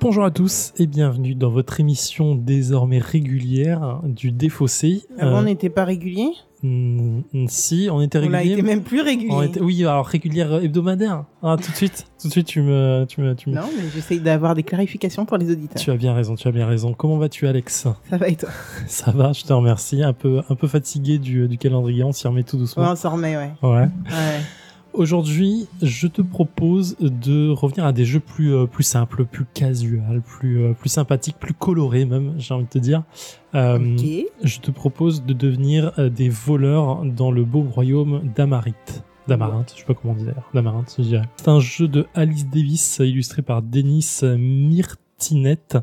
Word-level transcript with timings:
Bonjour 0.00 0.24
à 0.24 0.30
tous 0.30 0.72
et 0.78 0.86
bienvenue 0.86 1.34
dans 1.34 1.50
votre 1.50 1.80
émission 1.80 2.34
désormais 2.36 2.98
régulière 2.98 4.00
du 4.04 4.30
Défaussé. 4.30 5.02
Avant, 5.18 5.38
on 5.38 5.40
Euh, 5.40 5.44
n'était 5.44 5.68
pas 5.70 5.84
régulier 5.84 6.28
mm, 6.62 7.20
mm, 7.32 7.46
si, 7.48 7.88
on 7.90 8.00
était 8.00 8.18
On 8.18 8.28
l'a 8.28 8.38
régulier. 8.38 8.52
été 8.54 8.62
même 8.62 8.82
plus 8.82 9.00
régulier. 9.00 9.32
on 9.32 9.42
était- 9.42 9.60
oui, 9.60 9.84
alors 9.84 10.06
régulière 10.06 10.52
euh, 10.52 10.60
hebdomadaire. 10.60 11.24
Ah, 11.42 11.56
tout 11.60 11.70
de 11.72 11.76
suite, 11.76 12.06
tout 12.22 12.28
de 12.28 12.32
suite, 12.32 12.46
tu 12.46 12.62
me, 12.62 13.06
tu 13.08 13.20
me, 13.20 13.34
tu 13.34 13.50
me- 13.50 13.56
Non, 13.56 13.62
mais 13.76 13.84
j'essaye 13.92 14.20
d'avoir 14.20 14.54
des 14.54 14.62
clarifications 14.62 15.24
pour 15.26 15.36
les 15.36 15.50
auditeurs. 15.50 15.82
tu 15.82 15.90
as 15.90 15.96
bien 15.96 16.14
raison, 16.14 16.36
tu 16.36 16.46
as 16.46 16.52
bien 16.52 16.66
raison. 16.66 16.94
Comment 16.94 17.18
vas-tu, 17.18 17.48
Alex? 17.48 17.88
Ça 18.08 18.16
va 18.16 18.28
et 18.28 18.36
toi? 18.36 18.50
Ça 18.86 19.10
va, 19.10 19.32
je 19.32 19.42
te 19.42 19.52
remercie. 19.52 20.02
Un 20.04 20.12
peu, 20.12 20.42
un 20.48 20.54
peu 20.54 20.68
fatigué 20.68 21.18
du, 21.18 21.48
du 21.48 21.58
calendrier, 21.58 22.04
on 22.04 22.12
s'y 22.12 22.26
remet 22.28 22.44
tout 22.44 22.56
Ouais, 22.56 22.60
doucement. 22.62 22.90
on 22.92 22.96
s'en 22.96 23.10
remet, 23.10 23.36
ouais. 23.36 23.50
Ouais. 23.62 23.68
ouais. 23.70 23.88
Aujourd'hui, 24.98 25.68
je 25.80 26.08
te 26.08 26.22
propose 26.22 26.96
de 26.98 27.50
revenir 27.50 27.84
à 27.84 27.92
des 27.92 28.04
jeux 28.04 28.18
plus, 28.18 28.52
euh, 28.52 28.66
plus 28.66 28.82
simples, 28.82 29.24
plus 29.24 29.44
casual, 29.54 30.20
plus, 30.22 30.60
euh, 30.60 30.72
plus 30.72 30.88
sympathiques, 30.88 31.36
plus 31.38 31.54
colorés 31.54 32.04
même, 32.04 32.34
j'ai 32.38 32.52
envie 32.52 32.64
de 32.64 32.68
te 32.68 32.80
dire. 32.80 33.04
Euh. 33.54 33.96
Je 34.42 34.58
te 34.58 34.72
propose 34.72 35.24
de 35.24 35.32
devenir 35.34 35.92
euh, 36.00 36.08
des 36.08 36.28
voleurs 36.28 37.04
dans 37.04 37.30
le 37.30 37.44
beau 37.44 37.60
royaume 37.60 38.22
d'Amarite. 38.34 39.04
D'Amarinthe, 39.28 39.72
je 39.76 39.82
sais 39.82 39.86
pas 39.86 39.94
comment 39.94 40.14
on 40.14 40.16
dit 40.16 40.24
d'ailleurs. 40.24 40.50
D'Amarinthe, 40.52 40.92
je 40.98 41.02
dirais. 41.04 41.28
C'est 41.36 41.48
un 41.48 41.60
jeu 41.60 41.86
de 41.86 42.06
Alice 42.14 42.48
Davis, 42.48 42.98
illustré 42.98 43.42
par 43.42 43.62
Denis 43.62 44.22
Myrtinette. 44.24 45.78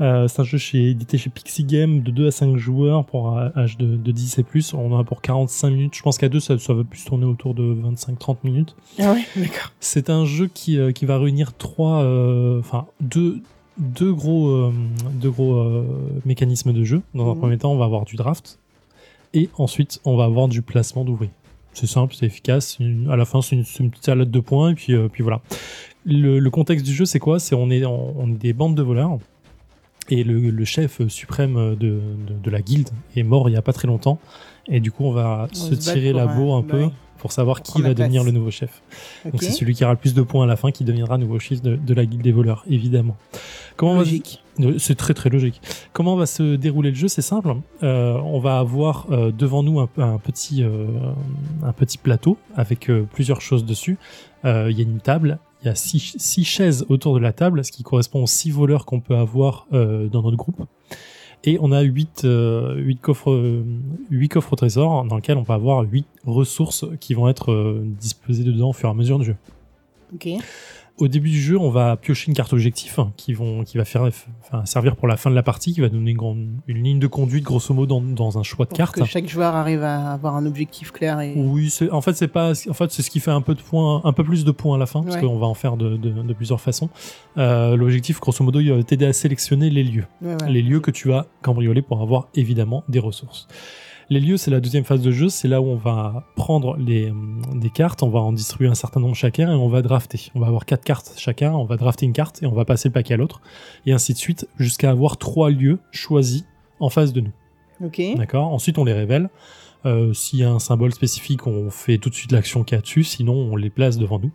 Euh, 0.00 0.28
c'est 0.28 0.40
un 0.40 0.44
jeu 0.44 0.56
chez, 0.58 0.90
édité 0.90 1.18
chez 1.18 1.28
Pixie 1.28 1.64
Game 1.64 2.00
de 2.00 2.10
2 2.10 2.28
à 2.28 2.30
5 2.30 2.56
joueurs 2.56 3.04
pour 3.04 3.36
âge 3.38 3.76
de, 3.76 3.96
de 3.96 4.12
10 4.12 4.38
et 4.38 4.42
plus. 4.42 4.72
On 4.72 4.92
en 4.94 4.98
a 5.00 5.04
pour 5.04 5.20
45 5.20 5.70
minutes. 5.70 5.94
Je 5.94 6.02
pense 6.02 6.16
qu'à 6.16 6.28
deux, 6.30 6.40
ça, 6.40 6.58
ça 6.58 6.72
va 6.72 6.84
plus 6.84 7.04
tourner 7.04 7.26
autour 7.26 7.52
de 7.54 7.62
25-30 7.74 8.36
minutes. 8.44 8.74
Ah 8.98 9.12
ouais, 9.12 9.24
d'accord. 9.36 9.72
C'est 9.80 10.08
un 10.08 10.24
jeu 10.24 10.48
qui, 10.52 10.78
euh, 10.78 10.92
qui 10.92 11.04
va 11.04 11.18
réunir 11.18 11.52
trois, 11.54 12.02
euh, 12.02 12.60
enfin 12.60 12.86
deux, 13.00 13.40
deux 13.78 14.12
gros, 14.14 14.70
deux 15.14 15.30
gros 15.30 15.84
mécanismes 16.24 16.72
de 16.72 16.84
jeu. 16.84 17.02
Dans 17.14 17.30
un 17.30 17.34
Mhm. 17.34 17.40
premier 17.40 17.58
temps, 17.58 17.72
on 17.72 17.76
va 17.78 17.84
avoir 17.84 18.04
du 18.04 18.16
draft 18.16 18.58
et 19.34 19.48
ensuite 19.58 20.00
on 20.04 20.16
va 20.16 20.24
avoir 20.24 20.48
du 20.48 20.60
placement 20.62 21.04
d'ouvriers. 21.04 21.30
C'est 21.72 21.86
simple, 21.86 22.14
c'est 22.14 22.26
efficace. 22.26 22.78
Une- 22.80 23.08
à 23.10 23.16
la 23.16 23.24
fin, 23.24 23.40
c'est 23.42 23.54
une, 23.56 23.64
une 23.80 23.90
petite 23.90 24.04
salade 24.06 24.30
de 24.30 24.40
points 24.40 24.70
et 24.70 24.74
puis, 24.74 24.94
puis 25.12 25.22
voilà. 25.22 25.40
Le, 26.04 26.38
le 26.38 26.50
contexte 26.50 26.84
du 26.86 26.92
jeu, 26.94 27.04
c'est 27.04 27.18
quoi? 27.20 27.38
C'est 27.38 27.54
on 27.54 27.70
est, 27.70 27.84
on, 27.84 28.18
on 28.18 28.28
est 28.30 28.38
des 28.38 28.52
bandes 28.54 28.74
de 28.74 28.82
voleurs. 28.82 29.18
Et 30.08 30.24
le, 30.24 30.38
le 30.50 30.64
chef 30.64 31.06
suprême 31.08 31.76
de, 31.76 31.76
de, 31.76 32.00
de 32.42 32.50
la 32.50 32.62
guilde 32.62 32.88
est 33.14 33.22
mort 33.22 33.48
il 33.48 33.52
y 33.52 33.56
a 33.56 33.62
pas 33.62 33.72
très 33.72 33.86
longtemps. 33.86 34.18
Et 34.66 34.80
du 34.80 34.90
coup, 34.90 35.04
on 35.04 35.12
va 35.12 35.48
On 35.50 35.54
se 35.54 35.74
tirer 35.74 36.12
la 36.12 36.24
euh, 36.24 36.34
bourre 36.34 36.56
un 36.56 36.62
bah 36.62 36.68
peu 36.70 36.88
pour 37.18 37.32
savoir 37.32 37.62
qui 37.62 37.82
va 37.82 37.92
devenir 37.92 38.24
le 38.24 38.30
nouveau 38.30 38.50
chef. 38.50 38.82
Donc 39.24 39.42
c'est 39.42 39.52
celui 39.52 39.74
qui 39.74 39.84
aura 39.84 39.92
le 39.92 39.98
plus 39.98 40.14
de 40.14 40.22
points 40.22 40.44
à 40.44 40.46
la 40.46 40.56
fin 40.56 40.70
qui 40.70 40.84
deviendra 40.84 41.18
nouveau 41.18 41.38
chef 41.38 41.60
de, 41.60 41.76
de 41.76 41.94
la 41.94 42.06
guilde 42.06 42.22
des 42.22 42.32
voleurs, 42.32 42.64
évidemment. 42.68 43.16
Comment 43.76 43.96
Logique. 43.96 44.42
Euh, 44.60 44.78
C'est 44.78 44.94
très 44.94 45.12
très 45.12 45.28
logique. 45.28 45.60
Comment 45.92 46.16
va 46.16 46.24
se 46.26 46.56
dérouler 46.56 46.90
le 46.90 46.96
jeu? 46.96 47.08
C'est 47.08 47.22
simple. 47.22 47.54
Euh, 47.82 48.18
on 48.24 48.40
va 48.40 48.58
avoir 48.58 49.06
euh, 49.10 49.32
devant 49.32 49.62
nous 49.62 49.80
un, 49.80 49.88
un 49.98 50.18
petit, 50.18 50.62
euh, 50.62 50.86
un 51.62 51.72
petit 51.72 51.98
plateau 51.98 52.38
avec 52.56 52.88
euh, 52.88 53.06
plusieurs 53.12 53.42
choses 53.42 53.64
dessus. 53.66 53.98
Euh, 54.46 54.68
Il 54.70 54.78
y 54.78 54.80
a 54.80 54.84
une 54.84 55.00
table, 55.00 55.38
il 55.62 55.66
y 55.66 55.70
a 55.70 55.74
six, 55.74 56.44
chaises 56.44 56.86
autour 56.88 57.14
de 57.14 57.20
la 57.20 57.32
table, 57.32 57.64
ce 57.64 57.72
qui 57.72 57.82
correspond 57.82 58.22
aux 58.22 58.26
six 58.26 58.50
voleurs 58.50 58.86
qu'on 58.86 59.00
peut 59.00 59.16
avoir 59.16 59.66
euh, 59.72 60.08
dans 60.08 60.22
notre 60.22 60.36
groupe. 60.36 60.62
Et 61.44 61.58
on 61.60 61.72
a 61.72 61.80
huit, 61.80 62.24
euh, 62.24 62.94
coffres, 63.00 63.30
euh, 63.30 63.64
huit 64.10 64.28
coffres 64.28 64.52
au 64.52 65.04
dans 65.04 65.16
lesquels 65.16 65.38
on 65.38 65.44
peut 65.44 65.52
avoir 65.52 65.82
huit 65.82 66.06
ressources 66.26 66.84
qui 67.00 67.14
vont 67.14 67.28
être 67.28 67.82
disposées 67.98 68.44
dedans 68.44 68.70
au 68.70 68.72
fur 68.72 68.88
et 68.88 68.92
à 68.92 68.94
mesure 68.94 69.18
du 69.18 69.24
jeu. 69.26 69.36
Au 70.98 71.08
début 71.08 71.30
du 71.30 71.40
jeu, 71.40 71.56
on 71.58 71.70
va 71.70 71.96
piocher 71.96 72.28
une 72.28 72.34
carte 72.34 72.52
objectif 72.52 72.98
hein, 72.98 73.10
qui, 73.16 73.32
vont, 73.32 73.64
qui 73.64 73.78
va 73.78 73.86
faire, 73.86 74.02
enfin, 74.42 74.66
servir 74.66 74.96
pour 74.96 75.08
la 75.08 75.16
fin 75.16 75.30
de 75.30 75.34
la 75.34 75.42
partie, 75.42 75.72
qui 75.72 75.80
va 75.80 75.88
donner 75.88 76.10
une, 76.10 76.16
grande- 76.18 76.48
une 76.66 76.82
ligne 76.82 76.98
de 76.98 77.06
conduite 77.06 77.42
grosso 77.42 77.72
modo 77.72 77.98
dans, 78.00 78.02
dans 78.02 78.38
un 78.38 78.42
choix 78.42 78.66
de 78.66 78.74
cartes. 78.74 78.96
que 78.96 79.04
chaque 79.06 79.26
joueur 79.26 79.54
arrive 79.56 79.82
à 79.82 80.12
avoir 80.12 80.36
un 80.36 80.44
objectif 80.44 80.92
clair 80.92 81.18
et. 81.20 81.32
Oui, 81.34 81.72
en 81.90 82.02
fait 82.02 82.12
c'est 82.12 82.28
pas, 82.28 82.52
en 82.68 82.74
fait 82.74 82.90
c'est 82.92 83.00
ce 83.00 83.08
qui 83.08 83.18
fait 83.20 83.30
un 83.30 83.40
peu 83.40 83.54
de 83.54 83.62
points, 83.62 84.02
un 84.04 84.12
peu 84.12 84.24
plus 84.24 84.44
de 84.44 84.50
points 84.50 84.76
à 84.76 84.78
la 84.78 84.84
fin, 84.84 85.02
parce 85.02 85.16
qu'on 85.16 85.38
va 85.38 85.46
en 85.46 85.54
faire 85.54 85.78
de, 85.78 85.96
de- 85.96 86.10
de 86.22 86.32
plusieurs 86.34 86.60
façons. 86.60 86.90
Euh, 87.38 87.76
L'objectif, 87.76 88.20
grosso 88.20 88.44
modo, 88.44 88.60
il 88.60 88.70
va 88.70 88.82
t'aider 88.82 89.06
à 89.06 89.14
sélectionner 89.14 89.70
les 89.70 89.84
lieux, 89.84 90.04
Ouais, 90.20 90.34
ouais. 90.42 90.52
les 90.52 90.60
lieux 90.60 90.80
que 90.80 90.90
tu 90.90 91.08
vas 91.08 91.28
cambrioler 91.40 91.80
pour 91.80 92.02
avoir 92.02 92.28
évidemment 92.34 92.84
des 92.90 92.98
ressources. 92.98 93.48
Les 94.12 94.18
lieux, 94.18 94.36
c'est 94.36 94.50
la 94.50 94.58
deuxième 94.58 94.82
phase 94.82 95.02
de 95.02 95.12
jeu, 95.12 95.28
c'est 95.28 95.46
là 95.46 95.60
où 95.60 95.66
on 95.66 95.76
va 95.76 96.24
prendre 96.34 96.76
les, 96.76 97.10
hum, 97.10 97.42
des 97.54 97.70
cartes, 97.70 98.02
on 98.02 98.10
va 98.10 98.18
en 98.18 98.32
distribuer 98.32 98.68
un 98.68 98.74
certain 98.74 98.98
nombre 98.98 99.14
chacun 99.14 99.52
et 99.52 99.54
on 99.54 99.68
va 99.68 99.82
drafter. 99.82 100.32
On 100.34 100.40
va 100.40 100.48
avoir 100.48 100.66
quatre 100.66 100.82
cartes 100.82 101.14
chacun, 101.16 101.52
on 101.52 101.64
va 101.64 101.76
drafter 101.76 102.06
une 102.06 102.12
carte 102.12 102.42
et 102.42 102.46
on 102.46 102.52
va 102.52 102.64
passer 102.64 102.88
le 102.88 102.92
paquet 102.92 103.14
à 103.14 103.16
l'autre, 103.16 103.40
et 103.86 103.92
ainsi 103.92 104.12
de 104.12 104.18
suite, 104.18 104.48
jusqu'à 104.58 104.90
avoir 104.90 105.16
trois 105.16 105.50
lieux 105.50 105.78
choisis 105.92 106.44
en 106.80 106.90
face 106.90 107.12
de 107.12 107.20
nous. 107.20 107.32
Ok. 107.84 108.02
D'accord? 108.16 108.48
Ensuite, 108.48 108.78
on 108.78 108.84
les 108.84 108.92
révèle. 108.92 109.30
Euh, 109.86 110.12
S'il 110.12 110.40
y 110.40 110.44
a 110.44 110.50
un 110.50 110.58
symbole 110.58 110.92
spécifique, 110.92 111.46
on 111.46 111.70
fait 111.70 111.98
tout 111.98 112.10
de 112.10 112.14
suite 112.14 112.32
l'action 112.32 112.64
qu'il 112.64 112.76
y 112.76 112.78
a 112.78 112.82
dessus, 112.82 113.04
sinon 113.04 113.34
on 113.34 113.54
les 113.54 113.70
place 113.70 113.96
devant 113.96 114.18
nous. 114.18 114.32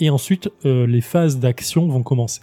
Et 0.00 0.10
ensuite, 0.10 0.50
euh, 0.64 0.88
les 0.88 1.00
phases 1.00 1.38
d'action 1.38 1.86
vont 1.86 2.02
commencer. 2.02 2.40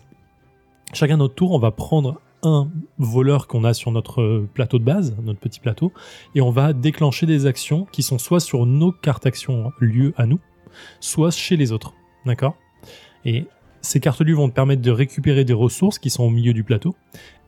Chacun 0.93 1.17
notre 1.17 1.35
tour, 1.35 1.51
on 1.51 1.59
va 1.59 1.71
prendre 1.71 2.21
un 2.43 2.69
voleur 2.97 3.47
qu'on 3.47 3.63
a 3.63 3.73
sur 3.73 3.91
notre 3.91 4.45
plateau 4.53 4.79
de 4.79 4.83
base, 4.83 5.15
notre 5.23 5.39
petit 5.39 5.59
plateau, 5.59 5.91
et 6.35 6.41
on 6.41 6.51
va 6.51 6.73
déclencher 6.73 7.25
des 7.25 7.45
actions 7.45 7.85
qui 7.91 8.03
sont 8.03 8.17
soit 8.17 8.39
sur 8.39 8.65
nos 8.65 8.91
cartes 8.91 9.25
actions 9.25 9.71
lieu 9.79 10.13
à 10.17 10.25
nous, 10.25 10.39
soit 10.99 11.31
chez 11.31 11.55
les 11.57 11.71
autres. 11.71 11.93
D'accord? 12.25 12.55
Et 13.25 13.45
ces 13.81 13.99
cartes 13.99 14.21
lieux 14.21 14.35
vont 14.35 14.49
te 14.49 14.53
permettre 14.53 14.81
de 14.81 14.91
récupérer 14.91 15.43
des 15.43 15.53
ressources 15.53 15.97
qui 15.99 16.09
sont 16.09 16.23
au 16.23 16.29
milieu 16.29 16.53
du 16.53 16.63
plateau, 16.63 16.95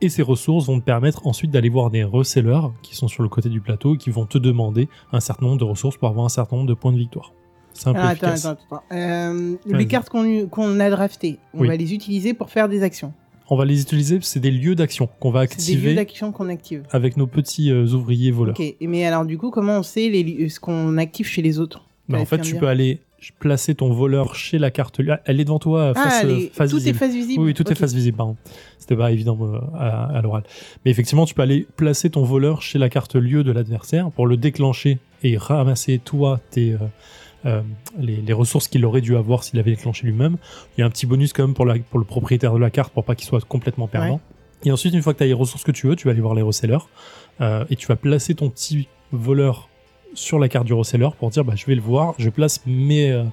et 0.00 0.08
ces 0.08 0.22
ressources 0.22 0.66
vont 0.66 0.80
te 0.80 0.84
permettre 0.84 1.26
ensuite 1.26 1.50
d'aller 1.50 1.68
voir 1.68 1.90
des 1.90 2.04
resellers 2.04 2.68
qui 2.82 2.94
sont 2.96 3.08
sur 3.08 3.22
le 3.22 3.28
côté 3.28 3.48
du 3.48 3.60
plateau 3.60 3.94
et 3.94 3.98
qui 3.98 4.10
vont 4.10 4.26
te 4.26 4.38
demander 4.38 4.88
un 5.12 5.20
certain 5.20 5.46
nombre 5.46 5.58
de 5.58 5.64
ressources 5.64 5.96
pour 5.96 6.08
avoir 6.08 6.24
un 6.26 6.30
certain 6.30 6.56
nombre 6.56 6.68
de 6.68 6.74
points 6.74 6.92
de 6.92 6.98
victoire. 6.98 7.32
C'est 7.72 7.88
un 7.88 7.92
peu 7.92 7.98
Alors, 7.98 8.10
attends, 8.10 8.26
efficace. 8.28 8.46
attends, 8.46 8.62
attends. 8.76 8.82
Euh, 8.92 9.56
les 9.66 9.86
cartes 9.88 10.08
qu'on 10.08 10.80
a 10.80 10.90
draftées, 10.90 11.38
on 11.54 11.60
Oui. 11.62 11.66
va 11.68 11.76
les 11.76 11.92
utiliser 11.92 12.32
pour 12.32 12.50
faire 12.50 12.68
des 12.68 12.84
actions. 12.84 13.12
On 13.50 13.56
va 13.56 13.64
les 13.64 13.82
utiliser, 13.82 14.18
c'est 14.22 14.40
des 14.40 14.50
lieux 14.50 14.74
d'action 14.74 15.08
qu'on 15.20 15.30
va 15.30 15.46
C'est 15.46 15.56
des 15.56 15.72
lieux 15.72 15.76
activer 15.78 15.94
d'action 15.94 16.32
qu'on 16.32 16.48
active. 16.48 16.82
avec 16.90 17.16
nos 17.16 17.26
petits 17.26 17.70
euh, 17.70 17.86
ouvriers 17.88 18.30
voleurs. 18.30 18.56
Ok. 18.58 18.74
Mais 18.80 19.04
alors, 19.04 19.24
du 19.26 19.36
coup, 19.36 19.50
comment 19.50 19.78
on 19.78 19.82
sait 19.82 20.08
les 20.08 20.22
li- 20.22 20.48
ce 20.50 20.58
qu'on 20.60 20.96
active 20.96 21.26
chez 21.26 21.42
les 21.42 21.58
autres? 21.58 21.84
Bah, 22.08 22.18
en 22.18 22.24
fait, 22.24 22.40
tu 22.40 22.56
peux 22.56 22.68
aller 22.68 23.00
placer 23.38 23.74
ton 23.74 23.90
voleur 23.92 24.34
chez 24.34 24.58
la 24.58 24.70
carte. 24.70 25.00
Elle 25.24 25.40
est 25.40 25.44
devant 25.44 25.58
toi, 25.58 25.94
face, 25.94 26.20
Ah, 26.22 26.26
euh, 26.26 26.28
les- 26.28 26.48
face 26.52 26.70
tout 26.70 26.76
visible. 26.76 26.96
est 26.96 26.98
face 26.98 27.14
visible. 27.14 27.40
Oui, 27.42 27.46
oui, 27.48 27.54
tout 27.54 27.70
est 27.70 27.74
face 27.74 27.94
visible, 27.94 28.16
pardon. 28.18 28.36
C'était 28.78 28.96
pas 28.96 29.10
évident 29.12 29.38
euh, 29.42 29.58
à, 29.78 30.06
à 30.16 30.20
l'oral. 30.22 30.42
Mais 30.84 30.90
effectivement, 30.90 31.24
tu 31.24 31.32
peux 31.34 31.40
aller 31.42 31.66
placer 31.76 32.10
ton 32.10 32.22
voleur 32.24 32.60
chez 32.62 32.78
la 32.78 32.88
carte 32.90 33.14
lieu 33.14 33.42
de 33.44 33.50
l'adversaire 33.52 34.10
pour 34.10 34.26
le 34.26 34.36
déclencher 34.36 34.98
et 35.22 35.38
ramasser, 35.38 35.98
toi, 35.98 36.40
tes, 36.50 36.72
euh, 36.72 36.78
euh, 37.46 37.62
les, 37.98 38.16
les 38.16 38.32
ressources 38.32 38.68
qu'il 38.68 38.84
aurait 38.84 39.00
dû 39.00 39.16
avoir 39.16 39.44
s'il 39.44 39.58
avait 39.58 39.72
déclenché 39.72 40.06
lui-même. 40.06 40.36
Il 40.76 40.80
y 40.80 40.84
a 40.84 40.86
un 40.86 40.90
petit 40.90 41.06
bonus 41.06 41.32
quand 41.32 41.44
même 41.44 41.54
pour, 41.54 41.66
la, 41.66 41.78
pour 41.78 41.98
le 41.98 42.04
propriétaire 42.04 42.54
de 42.54 42.58
la 42.58 42.70
carte 42.70 42.92
pour 42.92 43.04
pas 43.04 43.14
qu'il 43.14 43.26
soit 43.26 43.44
complètement 43.44 43.88
perdant. 43.88 44.20
Et 44.64 44.72
ensuite, 44.72 44.94
une 44.94 45.02
fois 45.02 45.12
que 45.12 45.18
tu 45.18 45.24
as 45.24 45.26
les 45.26 45.34
ressources 45.34 45.62
que 45.62 45.72
tu 45.72 45.86
veux, 45.86 45.96
tu 45.96 46.06
vas 46.06 46.12
aller 46.12 46.22
voir 46.22 46.34
les 46.34 46.42
resellers 46.42 46.78
euh, 47.40 47.64
et 47.68 47.76
tu 47.76 47.86
vas 47.86 47.96
placer 47.96 48.34
ton 48.34 48.48
petit 48.48 48.88
voleur 49.12 49.68
sur 50.14 50.38
la 50.38 50.48
carte 50.48 50.64
du 50.64 50.72
reseller 50.72 51.08
pour 51.18 51.30
dire 51.30 51.44
bah, 51.44 51.54
je 51.56 51.66
vais 51.66 51.74
le 51.74 51.82
voir, 51.82 52.14
je 52.18 52.30
place 52.30 52.60
mes, 52.66 53.10
euh, 53.10 53.24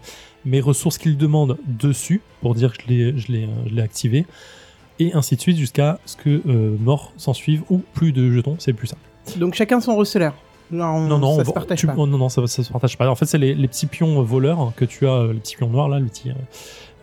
mes 0.45 0.59
ressources 0.59 0.97
qu'il 0.97 1.15
demande 1.15 1.57
dessus 1.65 2.21
pour 2.41 2.55
dire 2.55 2.75
que 2.75 2.83
je 2.83 2.87
l'ai, 2.87 3.17
je 3.17 3.31
l'ai, 3.31 3.49
je 3.67 3.75
l'ai 3.75 3.81
activé 3.81 4.25
et 5.01 5.13
ainsi 5.13 5.35
de 5.35 5.41
suite 5.41 5.57
jusqu'à 5.57 5.99
ce 6.05 6.15
que 6.15 6.41
euh, 6.47 6.77
mort 6.79 7.11
s'en 7.17 7.33
suive 7.33 7.63
ou 7.69 7.81
plus 7.93 8.11
de 8.11 8.31
jetons, 8.31 8.55
c'est 8.59 8.73
plus 8.73 8.87
simple. 8.87 9.01
Donc 9.37 9.55
chacun 9.55 9.81
son 9.81 9.95
receleur. 9.95 10.35
On- 10.71 11.01
Non, 11.07 11.17
non, 11.19 11.35
ça 11.35 11.41
on 11.41 11.45
se 11.45 11.51
partage 11.51 11.79
tu- 11.79 11.87
pas. 11.87 11.95
non, 11.95 12.07
non, 12.07 12.29
ça, 12.29 12.45
ça 12.47 12.63
se 12.63 12.71
partage 12.71 12.97
pas. 12.97 13.09
En 13.09 13.15
fait, 13.15 13.25
c'est 13.25 13.37
les, 13.37 13.53
les 13.55 13.67
petits 13.67 13.87
pions 13.87 14.21
voleurs 14.23 14.71
que 14.75 14.85
tu 14.85 15.07
as, 15.07 15.27
les 15.27 15.39
petits 15.39 15.55
pions 15.57 15.69
noirs 15.69 15.89
là, 15.89 15.99
le 15.99 16.05
petit 16.05 16.29
euh, 16.29 16.33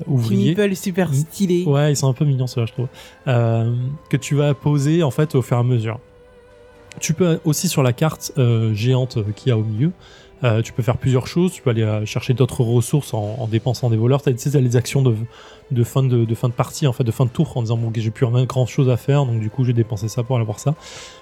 Petit 0.01 0.09
ouvrier. 0.11 0.49
meeple 0.55 0.75
super 0.77 1.11
Mm. 1.11 1.15
stylé. 1.15 1.65
Ouais, 1.65 1.93
ils 1.93 1.97
sont 1.97 2.09
un 2.09 2.13
peu 2.13 2.25
mignons 2.25 2.47
ceux-là, 2.47 2.67
je 2.67 2.73
trouve. 2.73 2.89
Euh, 3.27 3.75
que 4.11 4.17
tu 4.17 4.35
vas 4.37 4.55
poser 4.55 5.03
en 5.03 5.11
fait 5.11 5.35
au 5.35 5.43
fur 5.43 5.57
et 5.57 5.61
à 5.61 5.65
mesure. 5.65 5.99
Tu 7.01 7.15
peux 7.15 7.39
aussi 7.45 7.69
sur 7.69 7.83
la 7.83 7.93
carte 7.93 8.33
euh, 8.39 8.73
géante 8.75 9.19
qu'il 9.35 9.51
y 9.51 9.53
a 9.53 9.59
au 9.59 9.63
milieu, 9.63 9.93
euh, 10.45 10.63
tu 10.63 10.73
peux 10.73 10.83
faire 10.83 10.97
plusieurs 10.97 11.27
choses. 11.27 11.53
Tu 11.53 11.63
peux 11.63 11.71
aller 11.71 11.83
euh, 11.83 12.05
chercher 12.07 12.35
d'autres 12.35 12.63
ressources 12.63 13.13
en, 13.15 13.37
en 13.39 13.47
dépensant 13.47 13.91
des 13.91 13.97
voleurs. 13.97 14.23
Tu 14.23 14.33
sais, 14.37 14.51
t'as 14.53 14.61
les 14.61 14.77
actions 14.77 15.03
de, 15.03 15.15
de, 15.71 15.85
fin 15.85 16.03
de, 16.03 16.25
de 16.25 16.35
fin 16.35 16.49
de 16.49 16.53
partie, 16.55 16.87
en 16.87 16.93
fait, 16.93 17.05
de 17.05 17.11
fin 17.11 17.25
de 17.25 17.31
tour, 17.31 17.57
en 17.57 17.63
disant 17.63 17.77
bon, 17.77 17.89
ok, 17.89 17.99
j'ai 17.99 18.11
plus 18.11 18.25
rien 18.27 18.45
grand 18.45 18.67
chose 18.67 18.89
à 18.89 18.97
faire, 18.97 19.27
donc 19.27 19.41
du 19.41 19.51
coup, 19.51 19.65
j'ai 19.65 19.73
dépensé 19.73 20.09
ça 20.09 20.23
pour 20.23 20.37
aller 20.37 20.45
voir 20.45 20.59
ça. 20.61 20.75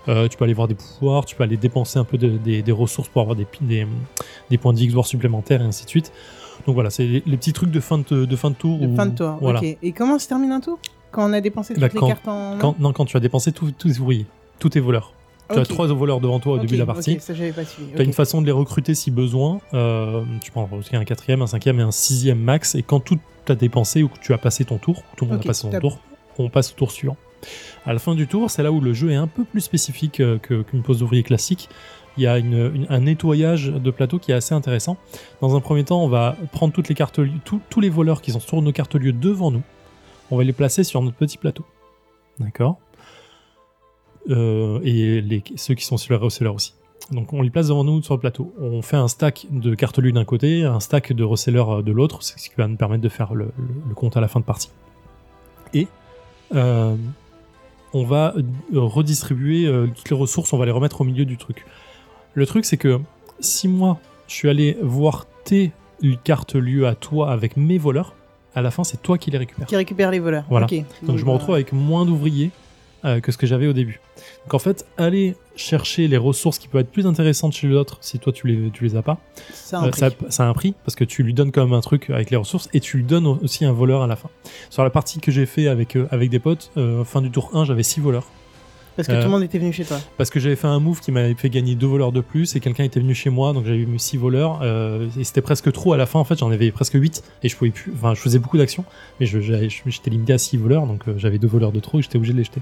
Euh, 0.09 0.29
tu 0.29 0.37
peux 0.37 0.45
aller 0.45 0.55
voir 0.55 0.69
des 0.69 0.75
pouvoirs, 0.75 1.25
tu 1.25 1.35
peux 1.37 1.43
aller 1.45 1.57
dépenser 1.57 1.99
un 1.99 2.05
peu 2.05 2.19
de- 2.19 2.37
des, 2.37 2.63
des 2.63 2.73
ressources 2.73 3.09
pour 3.09 3.23
avoir 3.23 3.37
des, 3.37 3.47
des, 3.61 3.87
des 4.51 4.59
points 4.59 4.73
de 4.73 4.79
victoire 4.79 5.07
supplémentaires 5.07 5.63
et 5.63 5.65
ainsi 5.65 5.85
de 5.85 5.91
suite. 5.91 6.13
Donc 6.67 6.75
voilà, 6.75 6.91
c'est 6.91 7.07
les, 7.07 7.23
les 7.27 7.37
petits 7.37 7.53
trucs 7.53 7.71
de 7.71 7.81
fin 7.81 7.99
de, 7.99 8.25
de 8.25 8.37
fin 8.37 8.51
de 8.51 8.57
tour. 8.57 8.79
De 8.79 8.87
où- 8.87 8.97
fin 8.97 9.07
de 9.07 9.15
tour. 9.15 9.37
Voilà. 9.41 9.61
Ok. 9.61 9.77
Et 9.83 9.93
comment 9.93 10.19
se 10.19 10.27
termine 10.29 10.53
un 10.53 10.61
tour? 10.61 10.79
Quand 11.11 11.29
on 11.31 11.33
a 11.33 11.41
dépensé 11.41 11.75
toutes 11.75 11.81
Bah, 11.81 11.89
les 11.93 11.99
quand- 11.99 12.09
cartes 12.09 12.29
en. 12.29 12.59
Quand, 12.59 12.79
non, 12.79 12.93
quand 12.93 13.05
tu 13.07 13.17
as 13.17 13.21
dépensé 13.21 13.53
tous 13.53 13.71
tous 13.73 13.89
tes 13.93 13.99
ouvriers, 14.01 14.27
tous 14.59 14.69
tes 14.71 14.81
voleurs. 14.81 15.13
Tu 15.53 15.59
as 15.59 15.65
trois 15.65 15.87
voleurs 15.87 16.21
devant 16.21 16.41
toi 16.41 16.55
au 16.55 16.59
début 16.59 16.75
de 16.75 16.79
la 16.81 16.87
partie. 16.95 17.13
Tu 17.95 18.01
as 18.01 18.05
une 18.05 18.13
façon 18.13 18.41
de 18.41 18.47
les 18.47 18.53
recruter 18.53 18.95
si 18.95 19.11
besoin. 19.11 19.61
Euh, 19.75 20.23
tu 20.43 20.51
recruter 20.55 20.97
un 20.97 21.05
quatrième, 21.05 21.43
un 21.43 21.47
cinquième 21.47 21.79
et 21.81 21.83
un 21.83 21.91
sixième 21.93 22.39
max. 22.41 22.75
Et 22.75 22.83
quand 22.83 23.01
tout 23.01 23.19
t'a 23.45 23.55
dépensé 23.55 24.03
ou 24.03 24.09
que 24.09 24.19
tu 24.21 24.33
as 24.35 24.39
passé 24.39 24.65
ton 24.65 24.79
tour, 24.79 25.03
tout 25.17 25.25
le 25.25 25.31
monde 25.33 25.41
a 25.41 25.47
passé 25.49 25.63
son 25.63 25.71
top. 25.71 25.81
tour, 25.81 25.99
on 26.39 26.49
passe 26.49 26.73
au 26.73 26.75
tour 26.75 26.91
suivant. 26.91 27.17
À 27.85 27.93
la 27.93 27.99
fin 28.01 28.15
du 28.17 28.27
tour, 28.27 28.51
c'est 28.51 28.63
là 28.65 28.73
où 28.73 28.81
le 28.81 28.93
jeu 28.93 29.11
est 29.11 29.15
un 29.17 29.29
peu 29.29 29.45
plus 29.45 29.61
spécifique 29.61 30.19
euh, 30.21 30.39
qu'une 30.39 30.83
pose 30.83 30.99
d'ouvrier 30.99 31.23
classique. 31.23 31.69
Il 32.17 32.23
y 32.25 32.27
a 32.27 32.39
une- 32.39 32.73
une- 32.75 32.87
un 32.89 33.01
nettoyage 33.01 33.67
de 33.69 33.91
plateau 33.91 34.19
qui 34.19 34.33
est 34.33 34.35
assez 34.35 34.55
intéressant. 34.55 34.97
Dans 35.43 35.55
un 35.55 35.61
premier 35.61 35.85
temps, 35.85 36.03
on 36.03 36.09
va 36.09 36.35
prendre 36.51 36.73
toutes 36.73 36.89
les 36.89 36.95
cartes 36.95 37.21
tous 37.45 37.81
les 37.81 37.91
voleurs 37.91 38.23
qui 38.23 38.33
sont 38.33 38.41
sur 38.41 38.61
nos 38.63 38.73
cartes 38.73 38.95
lieux 38.97 39.13
devant 39.13 39.51
nous. 39.51 39.63
On 40.31 40.37
va 40.39 40.43
les 40.43 40.55
placer 40.55 40.83
sur 40.83 41.03
notre 41.03 41.17
petit 41.17 41.37
plateau. 41.39 41.65
D'accord? 42.41 42.79
Euh, 44.31 44.81
Et 44.83 45.21
les, 45.21 45.43
ceux 45.57 45.75
qui 45.75 45.85
sont 45.85 45.97
sur 45.97 46.15
les 46.15 46.21
receleurs 46.21 46.55
aussi. 46.55 46.75
Donc 47.13 47.33
on 47.33 47.43
les 47.43 47.51
place 47.51 47.69
devant 47.69 47.85
nous 47.85 48.03
sur 48.03 48.15
le 48.15 48.21
plateau. 48.21 48.53
On 48.61 48.83
fait 48.83 48.97
un 48.97 49.07
stack 49.07 49.47
de 49.51 49.75
cartes 49.77 49.99
lues 49.99 50.13
d'un 50.13 50.25
côté, 50.25 50.65
un 50.65 50.81
stack 50.81 51.13
de 51.13 51.23
receleurs 51.23 51.83
de 51.85 51.93
l'autre, 51.93 52.23
c'est 52.23 52.37
ce 52.39 52.49
qui 52.49 52.57
va 52.59 52.67
nous 52.67 52.77
permettre 52.77 53.03
de 53.03 53.09
faire 53.09 53.35
le, 53.35 53.45
le- 53.57 53.69
le 53.89 53.95
compte 53.95 54.17
à 54.17 54.21
la 54.21 54.27
fin 54.27 54.41
de 54.41 54.45
partie. 54.45 54.71
Et 55.73 55.87
euh, 56.55 56.97
on 57.93 58.05
va 58.05 58.35
redistribuer 58.75 59.67
euh, 59.67 59.87
toutes 59.95 60.11
les 60.11 60.17
ressources, 60.17 60.53
on 60.53 60.59
va 60.59 60.65
les 60.67 60.71
remettre 60.73 61.01
au 61.01 61.05
milieu 61.05 61.25
du 61.25 61.37
truc. 61.37 61.65
Le 62.35 62.47
truc 62.47 62.65
c'est 62.65 62.77
que 62.77 62.99
si 63.41 63.69
moi 63.69 63.99
je 64.27 64.35
suis 64.35 64.49
allé 64.49 64.77
voir 64.83 65.27
tes 65.45 65.71
cartes 66.25 66.55
lieux 66.57 66.87
à 66.87 66.95
toi 66.95 67.31
avec 67.31 67.57
mes 67.57 67.79
voleurs, 67.79 68.15
à 68.55 68.63
la 68.63 68.71
fin 68.71 68.83
c'est 68.85 69.01
toi 69.01 69.17
qui 69.19 69.31
les 69.31 69.39
récupères. 69.39 69.67
Qui 69.67 69.77
récupère 69.77 70.11
les 70.11 70.19
voleurs. 70.19 70.45
Voilà. 70.51 70.67
Ok. 70.67 70.83
Donc 71.05 71.19
je 71.19 71.25
me 71.25 71.31
retrouve 71.31 71.55
avec 71.55 71.73
moins 71.73 72.05
d'ouvriers 72.05 72.51
euh, 73.07 73.21
que 73.21 73.33
ce 73.33 73.39
que 73.39 73.47
j'avais 73.47 73.67
au 73.67 73.73
début. 73.73 74.01
Donc 74.45 74.55
en 74.55 74.59
fait, 74.59 74.85
aller 74.97 75.37
chercher 75.55 76.09
les 76.09 76.17
ressources 76.17 76.59
qui 76.59 76.69
peuvent 76.69 76.81
être 76.81 76.91
plus 76.91 77.07
intéressantes 77.07 77.53
chez 77.53 77.69
l'autre 77.69 77.99
si 78.01 78.19
toi 78.19 78.33
tu 78.33 78.47
les, 78.47 78.71
tu 78.71 78.85
les 78.85 78.97
as 78.97 79.03
pas, 79.03 79.19
Ça 79.53 79.79
a 79.79 79.83
un 79.83 79.87
euh, 79.87 79.91
prix. 79.91 80.01
ça, 80.01 80.11
ça 80.29 80.45
a 80.45 80.49
un 80.49 80.55
prix 80.55 80.75
parce 80.85 80.97
que 80.97 81.05
tu 81.05 81.23
lui 81.23 81.33
donnes 81.33 81.53
quand 81.53 81.65
même 81.65 81.73
un 81.73 81.81
truc 81.81 82.11
avec 82.11 82.31
les 82.31 82.37
ressources 82.37 82.69
et 82.73 82.81
tu 82.81 82.99
lui 82.99 83.05
donnes 83.05 83.27
aussi 83.27 83.65
un 83.65 83.73
voleur 83.73 84.03
à 84.03 84.07
la 84.07 84.17
fin. 84.17 84.29
Sur 84.71 84.83
la 84.83 84.91
partie 84.91 85.21
que 85.21 85.31
j'ai 85.31 85.47
fait 85.47 85.69
avec, 85.69 85.97
euh, 85.97 86.09
avec 86.11 86.31
des 86.31 86.39
potes, 86.41 86.73
fin 87.05 87.23
du 87.23 87.31
tour 87.31 87.51
1, 87.55 87.65
j'avais 87.65 87.83
6 87.83 88.01
voleurs. 88.01 88.27
Parce 88.97 89.09
que 89.09 89.13
euh, 89.13 89.21
tout 89.21 89.27
le 89.27 89.33
monde 89.33 89.43
était 89.43 89.59
venu 89.59 89.73
chez 89.73 89.85
toi. 89.85 89.99
Parce 90.17 90.31
que 90.31 90.41
j'avais 90.41 90.57
fait 90.57 90.67
un 90.67 90.81
move 90.81 91.01
qui 91.01 91.13
m'avait 91.13 91.35
fait 91.35 91.51
gagner 91.51 91.75
deux 91.75 91.87
voleurs 91.87 92.13
de 92.13 92.21
plus 92.21 92.57
et 92.57 92.61
quelqu'un 92.61 92.85
était 92.85 93.01
venu 93.01 93.15
chez 93.15 93.31
moi, 93.31 93.53
donc 93.53 93.67
j'avais 93.67 93.85
mis 93.85 94.01
6 94.01 94.17
voleurs 94.17 94.61
euh, 94.63 95.07
et 95.19 95.25
c'était 95.25 95.43
presque 95.43 95.71
trop 95.73 95.93
à 95.93 95.97
la 95.97 96.07
fin 96.07 96.19
en 96.19 96.25
fait, 96.25 96.39
j'en 96.39 96.51
avais 96.51 96.71
presque 96.71 96.95
8 96.95 97.23
et 97.43 97.49
je 97.49 97.57
pouvais 97.57 97.71
plus, 97.71 97.93
enfin 97.95 98.15
je 98.15 98.21
faisais 98.21 98.39
beaucoup 98.39 98.57
d'actions, 98.57 98.85
mais 99.21 99.27
j'étais 99.27 100.11
limité 100.11 100.33
à 100.33 100.39
6 100.39 100.57
voleurs 100.57 100.87
donc 100.87 101.03
euh, 101.07 101.15
j'avais 101.19 101.39
deux 101.39 101.47
voleurs 101.47 101.73
de 101.73 101.81
trop 101.81 101.99
et 101.99 102.03
j'étais 102.03 102.17
obligé 102.17 102.33
de 102.33 102.39
les 102.39 102.45
jeter. 102.45 102.61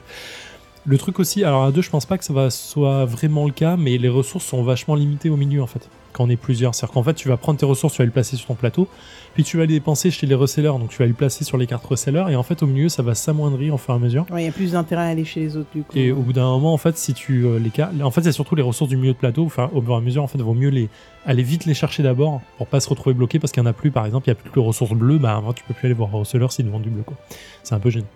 Le 0.86 0.98
truc 0.98 1.18
aussi, 1.18 1.44
alors 1.44 1.64
à 1.64 1.72
deux 1.72 1.80
je 1.80 1.88
pense 1.88 2.04
pas 2.04 2.18
que 2.18 2.24
ça 2.24 2.34
va 2.34 2.50
soit 2.50 3.06
vraiment 3.06 3.46
le 3.46 3.52
cas, 3.52 3.76
mais 3.78 3.96
les 3.96 4.10
ressources 4.10 4.44
sont 4.44 4.62
vachement 4.62 4.94
limitées 4.94 5.30
au 5.30 5.36
milieu 5.36 5.62
en 5.62 5.66
fait, 5.66 5.88
quand 6.12 6.24
on 6.24 6.28
est 6.28 6.36
plusieurs. 6.36 6.74
C'est-à-dire 6.74 6.92
qu'en 6.92 7.02
fait 7.02 7.14
tu 7.14 7.28
vas 7.28 7.38
prendre 7.38 7.58
tes 7.58 7.64
ressources, 7.64 7.94
tu 7.94 8.02
vas 8.02 8.04
les 8.04 8.10
placer 8.10 8.36
sur 8.36 8.48
ton 8.48 8.54
plateau, 8.54 8.86
puis 9.32 9.44
tu 9.44 9.56
vas 9.56 9.64
les 9.64 9.74
dépenser 9.74 10.10
chez 10.10 10.26
les 10.26 10.34
resellers, 10.34 10.68
donc 10.68 10.90
tu 10.90 10.98
vas 10.98 11.06
les 11.06 11.14
placer 11.14 11.42
sur 11.42 11.56
les 11.56 11.66
cartes 11.66 11.86
resellers 11.86 12.26
et 12.28 12.36
en 12.36 12.42
fait 12.42 12.62
au 12.62 12.66
milieu 12.66 12.90
ça 12.90 13.02
va 13.02 13.14
s'amoindrir 13.14 13.72
au 13.72 13.78
fur 13.78 13.94
et 13.94 13.96
à 13.96 14.00
mesure. 14.00 14.26
Ouais, 14.30 14.42
il 14.42 14.44
y 14.44 14.48
a 14.48 14.52
plus 14.52 14.72
d'intérêt 14.72 15.04
à 15.04 15.06
aller 15.06 15.24
chez 15.24 15.40
les 15.40 15.56
autres 15.56 15.70
du 15.74 15.84
coup. 15.84 15.96
Et 15.96 16.12
au 16.12 16.20
bout 16.20 16.34
d'un 16.34 16.44
moment, 16.44 16.74
en 16.74 16.78
fait, 16.78 16.98
si 16.98 17.14
tu 17.14 17.46
euh, 17.46 17.58
les 17.58 17.70
cas, 17.70 17.90
en 18.02 18.10
fait, 18.10 18.22
c'est 18.22 18.32
surtout 18.32 18.54
les 18.54 18.62
ressources 18.62 18.90
du 18.90 18.98
milieu 18.98 19.12
de 19.12 19.18
plateau. 19.18 19.44
Enfin, 19.44 19.70
au 19.72 19.80
fur 19.80 19.92
et 19.92 19.96
à 19.96 20.00
mesure, 20.00 20.22
en 20.22 20.26
fait, 20.26 20.38
vaut 20.38 20.54
mieux 20.54 20.68
les 20.68 20.88
aller 21.24 21.42
vite 21.42 21.64
les 21.64 21.74
chercher 21.74 22.02
d'abord 22.02 22.42
pour 22.58 22.66
pas 22.66 22.80
se 22.80 22.90
retrouver 22.90 23.14
bloqué 23.14 23.38
parce 23.38 23.52
qu'il 23.52 23.62
y 23.62 23.66
en 23.66 23.68
a 23.68 23.72
plus. 23.72 23.90
Par 23.90 24.04
exemple, 24.04 24.26
il 24.26 24.30
y 24.30 24.32
a 24.32 24.34
plus 24.34 24.50
de 24.50 24.60
ressources 24.60 24.92
bleues. 24.92 25.18
Bah, 25.18 25.42
tu 25.56 25.64
peux 25.64 25.72
plus 25.72 25.86
aller 25.86 25.94
voir 25.94 26.10
Receleur 26.10 26.52
s'ils 26.52 26.68
vendent 26.68 26.82
du 26.82 26.90
bleu. 26.90 27.02
Quoi. 27.02 27.16
C'est 27.62 27.74
un 27.74 27.80
peu 27.80 27.90
gênant. 27.90 28.06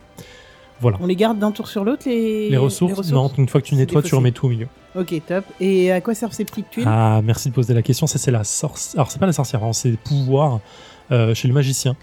Voilà. 0.80 0.98
On 1.00 1.06
les 1.06 1.16
garde 1.16 1.38
d'un 1.38 1.50
tour 1.50 1.66
sur 1.66 1.84
l'autre 1.84 2.02
les... 2.06 2.50
Les 2.50 2.56
ressources, 2.56 3.10
non, 3.10 3.30
une 3.36 3.48
fois 3.48 3.60
que 3.60 3.66
tu 3.66 3.74
nettoies, 3.74 4.02
tu 4.02 4.14
remets 4.14 4.30
tout 4.30 4.46
au 4.46 4.48
milieu. 4.48 4.68
Ok, 4.94 5.14
top. 5.26 5.44
Et 5.60 5.90
à 5.90 6.00
quoi 6.00 6.14
servent 6.14 6.32
ces 6.32 6.44
petites 6.44 6.70
tuiles? 6.70 6.84
Ah, 6.86 7.20
merci 7.22 7.48
de 7.50 7.54
poser 7.54 7.74
la 7.74 7.82
question. 7.82 8.06
Ça, 8.06 8.18
c'est 8.18 8.30
la 8.30 8.44
sorcière. 8.44 9.00
Alors, 9.00 9.10
c'est 9.10 9.18
pas 9.18 9.26
la 9.26 9.32
sorcière, 9.32 9.64
hein, 9.64 9.72
c'est 9.72 9.90
le 9.90 9.96
pouvoir 9.96 10.60
euh, 11.10 11.34
chez 11.34 11.48
le 11.48 11.54
magicien. 11.54 11.96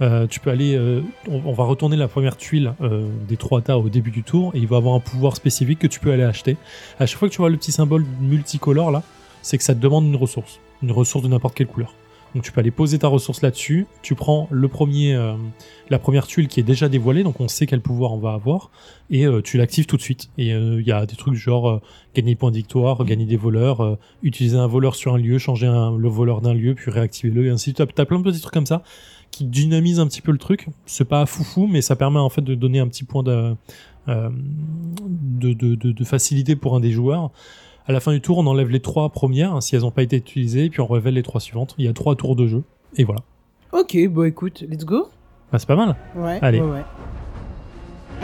Euh, 0.00 0.26
tu 0.26 0.40
peux 0.40 0.50
aller. 0.50 0.74
euh, 0.74 1.02
on, 1.30 1.42
on 1.44 1.52
va 1.52 1.64
retourner 1.64 1.96
la 1.96 2.08
première 2.08 2.36
tuile 2.36 2.74
euh, 2.80 3.06
des 3.28 3.36
trois 3.36 3.60
tas 3.60 3.78
au 3.78 3.88
début 3.88 4.10
du 4.10 4.22
tour 4.22 4.50
et 4.54 4.58
il 4.58 4.66
va 4.66 4.78
avoir 4.78 4.94
un 4.94 5.00
pouvoir 5.00 5.36
spécifique 5.36 5.78
que 5.78 5.86
tu 5.86 6.00
peux 6.00 6.10
aller 6.10 6.24
acheter. 6.24 6.56
À 6.98 7.06
chaque 7.06 7.18
fois 7.18 7.28
que 7.28 7.34
tu 7.34 7.38
vois 7.38 7.50
le 7.50 7.56
petit 7.56 7.72
symbole 7.72 8.04
multicolore 8.20 8.90
là, 8.90 9.02
c'est 9.42 9.58
que 9.58 9.64
ça 9.64 9.74
te 9.74 9.80
demande 9.80 10.06
une 10.06 10.16
ressource, 10.16 10.58
une 10.82 10.90
ressource 10.90 11.22
de 11.22 11.28
n'importe 11.28 11.54
quelle 11.54 11.66
couleur. 11.68 11.94
Donc 12.34 12.44
tu 12.44 12.52
peux 12.52 12.60
aller 12.60 12.70
poser 12.70 12.98
ta 12.98 13.08
ressource 13.08 13.42
là-dessus. 13.42 13.86
Tu 14.02 14.14
prends 14.14 14.48
euh, 14.52 15.36
la 15.90 15.98
première 15.98 16.26
tuile 16.26 16.48
qui 16.48 16.60
est 16.60 16.64
déjà 16.64 16.88
dévoilée, 16.88 17.22
donc 17.22 17.40
on 17.40 17.48
sait 17.48 17.66
quel 17.66 17.80
pouvoir 17.80 18.12
on 18.12 18.18
va 18.18 18.32
avoir, 18.32 18.70
et 19.10 19.26
euh, 19.26 19.42
tu 19.42 19.58
l'actives 19.58 19.86
tout 19.86 19.96
de 19.96 20.02
suite. 20.02 20.30
Et 20.38 20.52
euh, 20.52 20.80
il 20.80 20.86
y 20.86 20.92
a 20.92 21.04
des 21.06 21.16
trucs 21.16 21.34
genre 21.34 21.68
euh, 21.68 21.80
gagner 22.14 22.32
des 22.32 22.36
points 22.36 22.50
de 22.50 22.56
victoire, 22.56 23.04
gagner 23.04 23.26
des 23.26 23.36
voleurs, 23.36 23.82
euh, 23.82 23.98
utiliser 24.22 24.56
un 24.56 24.66
voleur 24.66 24.94
sur 24.94 25.14
un 25.14 25.18
lieu, 25.18 25.38
changer 25.38 25.66
le 25.66 26.08
voleur 26.08 26.40
d'un 26.40 26.54
lieu, 26.54 26.74
puis 26.74 26.90
réactiver-le, 26.90 27.46
et 27.46 27.50
ainsi 27.50 27.72
de 27.72 27.76
suite. 27.76 27.94
T'as 27.94 28.04
plein 28.04 28.18
de 28.18 28.24
petits 28.24 28.40
trucs 28.40 28.54
comme 28.54 28.66
ça 28.66 28.82
qui 29.30 29.44
dynamisent 29.44 29.98
un 29.98 30.06
petit 30.06 30.20
peu 30.20 30.30
le 30.30 30.38
truc. 30.38 30.68
C'est 30.86 31.08
pas 31.08 31.26
foufou, 31.26 31.66
mais 31.66 31.80
ça 31.80 31.96
permet 31.96 32.18
en 32.20 32.28
fait 32.28 32.42
de 32.42 32.54
donner 32.54 32.80
un 32.80 32.86
petit 32.86 33.04
point 33.04 33.24
euh, 33.26 33.54
de 34.08 36.04
facilité 36.04 36.54
pour 36.54 36.76
un 36.76 36.80
des 36.80 36.92
joueurs. 36.92 37.30
À 37.86 37.92
la 37.92 38.00
fin 38.00 38.12
du 38.12 38.20
tour, 38.20 38.38
on 38.38 38.46
enlève 38.46 38.68
les 38.68 38.80
trois 38.80 39.10
premières 39.10 39.54
hein, 39.54 39.60
si 39.60 39.74
elles 39.74 39.82
n'ont 39.82 39.90
pas 39.90 40.02
été 40.02 40.16
utilisées, 40.16 40.70
puis 40.70 40.80
on 40.80 40.86
révèle 40.86 41.14
les 41.14 41.22
trois 41.22 41.40
suivantes. 41.40 41.74
Il 41.78 41.84
y 41.84 41.88
a 41.88 41.92
trois 41.92 42.14
tours 42.14 42.36
de 42.36 42.46
jeu, 42.46 42.62
et 42.96 43.04
voilà. 43.04 43.20
Ok, 43.72 43.96
bon 44.08 44.24
écoute, 44.24 44.64
let's 44.68 44.84
go. 44.84 45.08
Bah, 45.50 45.58
c'est 45.58 45.66
pas 45.66 45.76
mal. 45.76 45.96
Ouais. 46.14 46.38
Allez. 46.42 46.60
ouais, 46.60 46.70
ouais. 46.70 46.84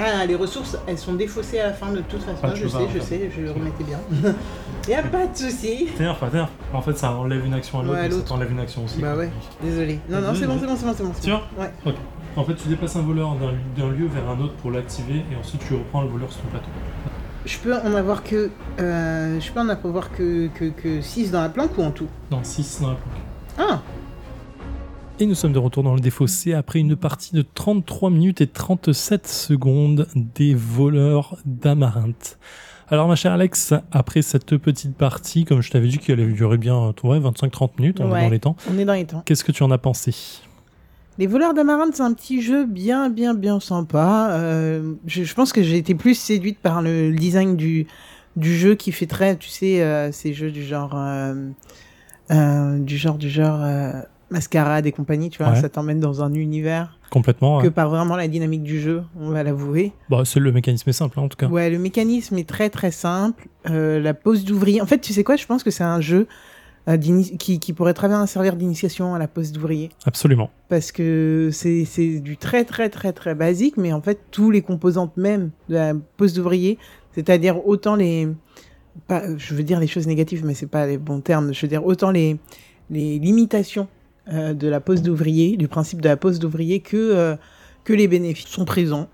Ah, 0.00 0.25
les 0.26 0.37
ressources, 0.37 0.78
elles 0.87 0.96
sont 0.96 1.14
défaussées 1.14 1.58
à 1.58 1.66
la 1.66 1.72
fin 1.72 1.90
de 1.90 2.02
toute 2.02 2.22
façon. 2.22 2.38
Ah, 2.40 2.50
tu 2.52 2.62
je 2.62 2.69
sais, 2.69 2.78
pas, 2.78 2.84
je 2.94 3.00
sais, 3.00 3.31
je 3.37 3.40
le 3.40 3.50
remettais 3.50 3.82
bien. 3.82 3.99
y 4.88 4.94
a 4.94 5.02
pas 5.02 5.26
de 5.26 5.37
souci. 5.37 5.88
T'énerve, 5.96 6.20
pas 6.20 6.28
t'énerve. 6.28 6.50
En 6.72 6.81
fait, 6.81 6.96
ça 6.96 7.16
enlève 7.16 7.44
une 7.44 7.55
action 7.55 7.81
à 7.81 7.82
l'autre, 7.82 7.99
Ouais, 7.99 8.10
ça 8.10 8.20
t'enlève 8.22 8.52
une 8.52 8.60
action 8.60 8.84
aussi. 8.84 9.00
Bah 9.00 9.16
ouais, 9.16 9.28
désolé. 9.60 9.99
Non, 10.08 10.20
non, 10.20 10.34
c'est 10.37 10.46
bon, 10.46 10.56
c'est 10.60 10.66
bon, 10.66 10.76
c'est 10.76 10.87
bon, 10.87 10.93
c'est 10.94 11.02
bon. 11.02 11.12
Sûr 11.20 11.43
bon. 11.56 11.62
Ouais. 11.62 11.94
En 12.37 12.44
fait, 12.44 12.55
tu 12.55 12.69
déplaces 12.69 12.94
un 12.94 13.02
voleur 13.02 13.34
d'un 13.34 13.55
d'un 13.76 13.90
lieu 13.90 14.06
vers 14.06 14.28
un 14.31 14.38
autre 14.40 14.55
pour 14.55 14.70
l'activer, 14.70 15.25
et 15.32 15.37
ensuite 15.37 15.62
tu 15.66 15.75
reprends 15.75 16.02
le 16.02 16.08
voleur 16.08 16.31
sur 16.31 16.43
ton 16.43 16.49
plateau. 16.50 16.69
Je 17.48 17.56
peux 17.56 17.74
en 17.74 17.94
avoir 17.94 18.22
que. 18.22 18.50
Euh, 18.78 19.40
je 19.40 19.50
peux 19.50 19.60
en 19.60 19.70
avoir 19.70 20.12
que, 20.12 20.48
que, 20.48 20.66
que 20.66 21.00
6 21.00 21.30
dans 21.30 21.40
la 21.40 21.48
planque 21.48 21.78
ou 21.78 21.82
en 21.82 21.90
tout? 21.90 22.06
Dans 22.30 22.44
6 22.44 22.82
dans 22.82 22.90
la 22.90 22.96
planque. 22.96 23.22
Ah 23.58 23.80
Et 25.18 25.24
nous 25.24 25.34
sommes 25.34 25.54
de 25.54 25.58
retour 25.58 25.82
dans 25.82 25.94
le 25.94 26.00
défaussé 26.00 26.52
après 26.52 26.78
une 26.78 26.94
partie 26.94 27.34
de 27.34 27.40
33 27.42 28.10
minutes 28.10 28.42
et 28.42 28.46
37 28.46 29.26
secondes 29.26 30.06
des 30.14 30.54
voleurs 30.54 31.38
d'amarinthe. 31.46 32.38
Alors 32.90 33.08
ma 33.08 33.16
chère 33.16 33.32
Alex, 33.32 33.72
après 33.92 34.20
cette 34.20 34.58
petite 34.58 34.94
partie, 34.94 35.46
comme 35.46 35.62
je 35.62 35.70
t'avais 35.70 35.88
dit 35.88 35.98
qu'elle 35.98 36.20
allait 36.20 36.32
durer 36.32 36.58
bien 36.58 36.92
ouais, 37.02 37.18
25-30 37.18 37.70
minutes, 37.78 38.00
on 38.00 38.14
est 38.14 38.22
dans 38.22 38.30
les 38.30 38.40
temps, 38.40 38.56
On 38.70 38.78
est 38.78 38.84
dans 38.84 38.92
les 38.92 39.06
temps. 39.06 39.22
qu'est-ce 39.24 39.44
que 39.44 39.52
tu 39.52 39.62
en 39.62 39.70
as 39.70 39.78
pensé? 39.78 40.14
Les 41.19 41.26
voleurs 41.26 41.53
d'amarante, 41.53 41.94
c'est 41.97 42.03
un 42.03 42.13
petit 42.13 42.41
jeu 42.43 42.65
bien, 42.65 43.10
bien, 43.10 43.34
bien 43.34 43.58
sympa. 43.58 44.29
Euh, 44.32 44.94
je, 45.06 45.25
je 45.25 45.34
pense 45.34 45.53
que 45.53 45.63
j'ai 45.63 45.77
été 45.77 45.94
plus 45.96 46.15
séduite 46.15 46.58
par 46.60 46.81
le 46.81 47.10
design 47.13 47.56
du, 47.56 47.87
du 48.37 48.56
jeu 48.56 48.77
qui 48.77 48.93
fait 48.93 49.06
très, 49.06 49.37
tu 49.37 49.48
sais, 49.48 49.82
euh, 49.82 50.13
ces 50.13 50.32
jeux 50.32 50.53
du 50.53 50.63
genre, 50.63 50.94
euh, 50.94 52.79
du 52.79 52.96
genre, 52.96 53.19
du 53.19 53.29
genre 53.29 53.60
mascarade 54.31 54.87
et 54.87 54.93
compagnie, 54.93 55.31
tu 55.31 55.43
vois, 55.43 55.53
Ouais. 55.55 55.60
ça 55.60 55.69
t'emmène 55.69 55.98
dans 56.01 56.22
un 56.22 56.32
univers 56.34 56.98
Complètement. 57.10 57.58
que 57.60 57.65
ouais. 57.65 57.70
par 57.72 57.89
vraiment 57.89 58.15
la 58.15 58.29
dynamique 58.29 58.63
du 58.63 58.79
jeu, 58.81 59.03
on 59.19 59.31
va 59.31 59.43
l'avouer. 59.43 59.93
Bah, 60.10 60.22
c'est 60.25 60.39
le 60.39 60.53
mécanisme 60.53 60.89
est 60.91 60.93
simple 60.93 61.19
hein, 61.19 61.22
en 61.22 61.29
tout 61.29 61.37
cas. 61.39 61.46
Ouais, 61.48 61.69
le 61.70 61.79
mécanisme 61.79 62.37
est 62.39 62.48
très 62.48 62.69
très 62.70 62.91
simple. 62.91 63.48
La 63.65 64.15
pose 64.15 64.44
d'ouvrier. 64.44 64.81
En 64.82 64.87
fait, 64.87 64.98
tu 64.98 65.13
sais 65.13 65.25
quoi 65.25 65.34
Je 65.37 65.46
pense 65.46 65.63
que 65.65 65.70
c'est 65.70 65.82
un 65.84 66.01
jeu 66.01 66.27
qui, 66.96 67.60
qui 67.60 67.72
pourrait 67.72 67.94
très 67.94 68.08
bien 68.08 68.24
servir 68.26 68.56
d'initiation 68.56 69.14
à 69.14 69.18
la 69.18 69.28
pose 69.28 69.52
d'ouvrier. 69.52 69.90
Absolument. 70.06 70.50
Parce 70.68 70.90
que 70.92 71.50
c'est 71.52 72.20
du 72.20 72.36
très 72.36 72.64
très 72.64 72.88
très 72.88 73.12
très 73.12 73.34
basique, 73.34 73.76
mais 73.76 73.92
en 73.92 74.00
fait, 74.00 74.20
tous 74.30 74.50
les 74.50 74.62
composantes 74.62 75.16
même 75.16 75.50
de 75.68 75.74
la 75.74 75.94
pose 76.16 76.32
d'ouvrier, 76.32 76.78
c'est-à-dire 77.12 77.66
autant 77.66 77.96
les. 77.96 78.28
Pas, 79.06 79.36
je 79.36 79.54
veux 79.54 79.62
dire 79.62 79.78
les 79.78 79.86
choses 79.86 80.06
négatives, 80.06 80.44
mais 80.44 80.54
c'est 80.54 80.66
pas 80.66 80.86
les 80.86 80.98
bons 80.98 81.20
termes. 81.20 81.52
Je 81.52 81.60
veux 81.62 81.68
dire 81.68 81.84
autant 81.84 82.10
les, 82.10 82.38
les 82.90 83.18
limitations 83.18 83.86
euh, 84.32 84.54
de 84.54 84.68
la 84.68 84.80
pose 84.80 85.02
d'ouvrier, 85.02 85.56
du 85.56 85.68
principe 85.68 86.00
de 86.00 86.08
la 86.08 86.16
pose 86.16 86.38
d'ouvrier, 86.38 86.80
que, 86.80 86.96
euh, 86.96 87.36
que 87.84 87.92
les 87.92 88.08
bénéfices 88.08 88.48
sont 88.48 88.64
présents. 88.64 89.08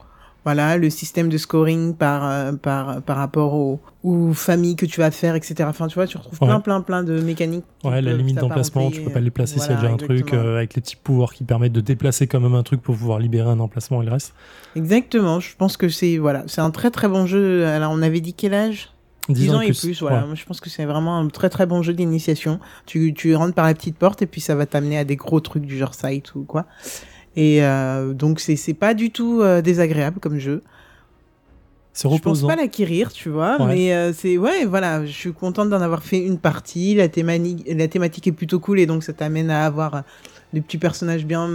Voilà, 0.45 0.77
le 0.77 0.91
système 0.91 1.31
de 1.31 1.39
scoring 1.39 1.95
par, 1.95 2.29
euh, 2.29 2.53
par, 2.53 3.01
par 3.03 3.17
rapport 3.17 3.55
aux, 3.55 3.81
aux 4.03 4.35
familles 4.35 4.77
que 4.77 4.85
tu 4.85 5.01
vas 5.01 5.11
faire, 5.11 5.35
etc. 5.37 5.55
Enfin, 5.67 5.87
tu 5.87 5.95
vois, 5.95 6.07
tu 6.07 6.19
retrouves 6.19 6.39
Ouais. 6.43 6.49
plein, 6.49 6.61
plein, 6.61 6.81
plein 6.83 7.03
de 7.03 7.19
mécaniques. 7.21 7.65
Ouais, 7.83 8.03
la 8.03 8.13
limite 8.13 8.37
d'emplacement, 8.37 8.91
tu 8.91 9.01
peux 9.01 9.11
pas 9.11 9.21
les 9.21 9.31
placer 9.31 9.59
s'il 9.59 9.71
y 9.71 9.75
a 9.75 9.77
voilà, 9.79 9.81
déjà 9.81 9.95
un 9.95 9.97
truc, 9.97 10.35
euh, 10.35 10.57
avec 10.59 10.75
les 10.75 10.83
petits 10.83 10.97
pouvoirs 10.97 11.33
qui 11.33 11.45
permettent 11.45 11.73
de 11.73 11.81
déplacer 11.81 12.27
quand 12.27 12.41
même 12.41 12.55
un 12.55 12.63
truc 12.63 12.83
pour 12.83 12.95
pouvoir 12.95 13.19
libérer 13.19 13.49
un 13.49 13.59
emplacement 13.61 14.03
et 14.03 14.05
le 14.05 14.13
reste. 14.13 14.35
Exactement, 14.77 15.41
je 15.41 15.57
pense 15.57 15.77
que 15.79 15.89
c'est 15.89 16.19
voilà, 16.19 16.45
c'est 16.47 16.61
un 16.61 16.71
très 16.71 16.91
très 16.91 17.09
bon 17.09 17.25
jeu. 17.25 17.67
Alors 17.67 17.93
on 17.93 18.03
avait 18.03 18.21
dit 18.21 18.35
quel 18.35 18.53
âge? 18.55 18.91
10 19.31 19.55
ans, 19.55 19.63
et 19.63 19.73
plus, 19.73 20.03
voilà. 20.03 20.19
Ouais. 20.21 20.27
Moi, 20.27 20.35
je 20.35 20.45
pense 20.45 20.61
que 20.61 20.69
c'est 20.69 20.85
vraiment 20.85 21.19
un 21.19 21.29
très 21.29 21.49
très 21.49 21.65
bon 21.65 21.81
jeu 21.81 21.95
d'initiation. 21.95 22.61
Tu, 22.85 23.15
tu 23.15 23.35
rentres 23.35 23.55
par 23.55 23.65
la 23.65 23.73
petite 23.73 23.97
porte 23.97 24.21
et 24.21 24.27
puis 24.27 24.43
ça 24.43 24.55
va 24.55 24.67
t'amener 24.67 24.99
à 24.99 25.05
des 25.05 25.17
gros 25.17 25.41
trucs 25.41 25.65
du 25.65 25.79
genre 25.79 25.95
site 25.95 26.35
ou 26.35 26.43
quoi. 26.45 26.67
Et 27.37 27.63
euh, 27.65 28.13
donc 28.13 28.41
c'est 28.41 28.57
c'est 28.57 28.75
pas 28.75 28.95
du 28.95 29.11
tout 29.11 29.41
euh, 29.43 29.61
désagréable 29.63 30.21
comme 30.21 30.39
jeu. 30.39 30.63
C'est 31.93 32.09
Je 32.09 32.15
pense 32.15 32.39
reposant. 32.43 32.49
pas 32.49 32.57
l'acquérir, 32.57 33.13
tu 33.13 33.29
vois, 33.29 33.57
Ouais. 33.63 33.67
mais 33.75 33.95
euh, 33.95 34.13
c'est 34.13 34.37
ouais, 34.37 34.65
voilà, 34.65 35.07
je 35.07 35.13
suis 35.13 35.33
contente 35.33 35.69
d'en 35.69 35.81
avoir 35.81 36.03
fait 36.03 36.19
une 36.19 36.39
partie. 36.39 36.95
La 36.97 37.09
thématique, 37.09 37.65
la 37.73 37.87
thématique 37.87 38.27
est 38.27 38.33
plutôt 38.33 38.59
cool 38.59 38.81
et 38.81 38.87
donc 38.87 39.05
ça 39.05 39.13
t'amène 39.13 39.49
à 39.49 39.65
avoir 39.65 40.03
des 40.53 40.61
petits 40.61 40.79
personnages 40.79 41.25
bien 41.25 41.49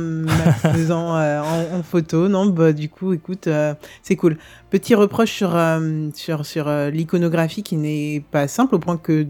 faisant 0.74 1.10
en, 1.18 1.78
en, 1.80 1.84
photo. 1.84 2.30
Non, 2.30 2.46
bah, 2.46 2.72
du 2.72 2.88
coup, 2.88 3.12
écoute, 3.12 3.48
euh, 3.48 3.74
c'est 4.02 4.16
cool. 4.16 4.38
Petit 4.70 4.96
reproche 4.96 5.32
sur, 5.32 5.58
sur, 6.16 6.46
sur 6.46 6.70
l'iconographie 6.90 7.64
qui 7.64 7.76
n'est 7.76 8.24
pas 8.32 8.48
simple 8.48 8.76
au 8.76 8.80
point 8.80 8.96
que 8.98 9.28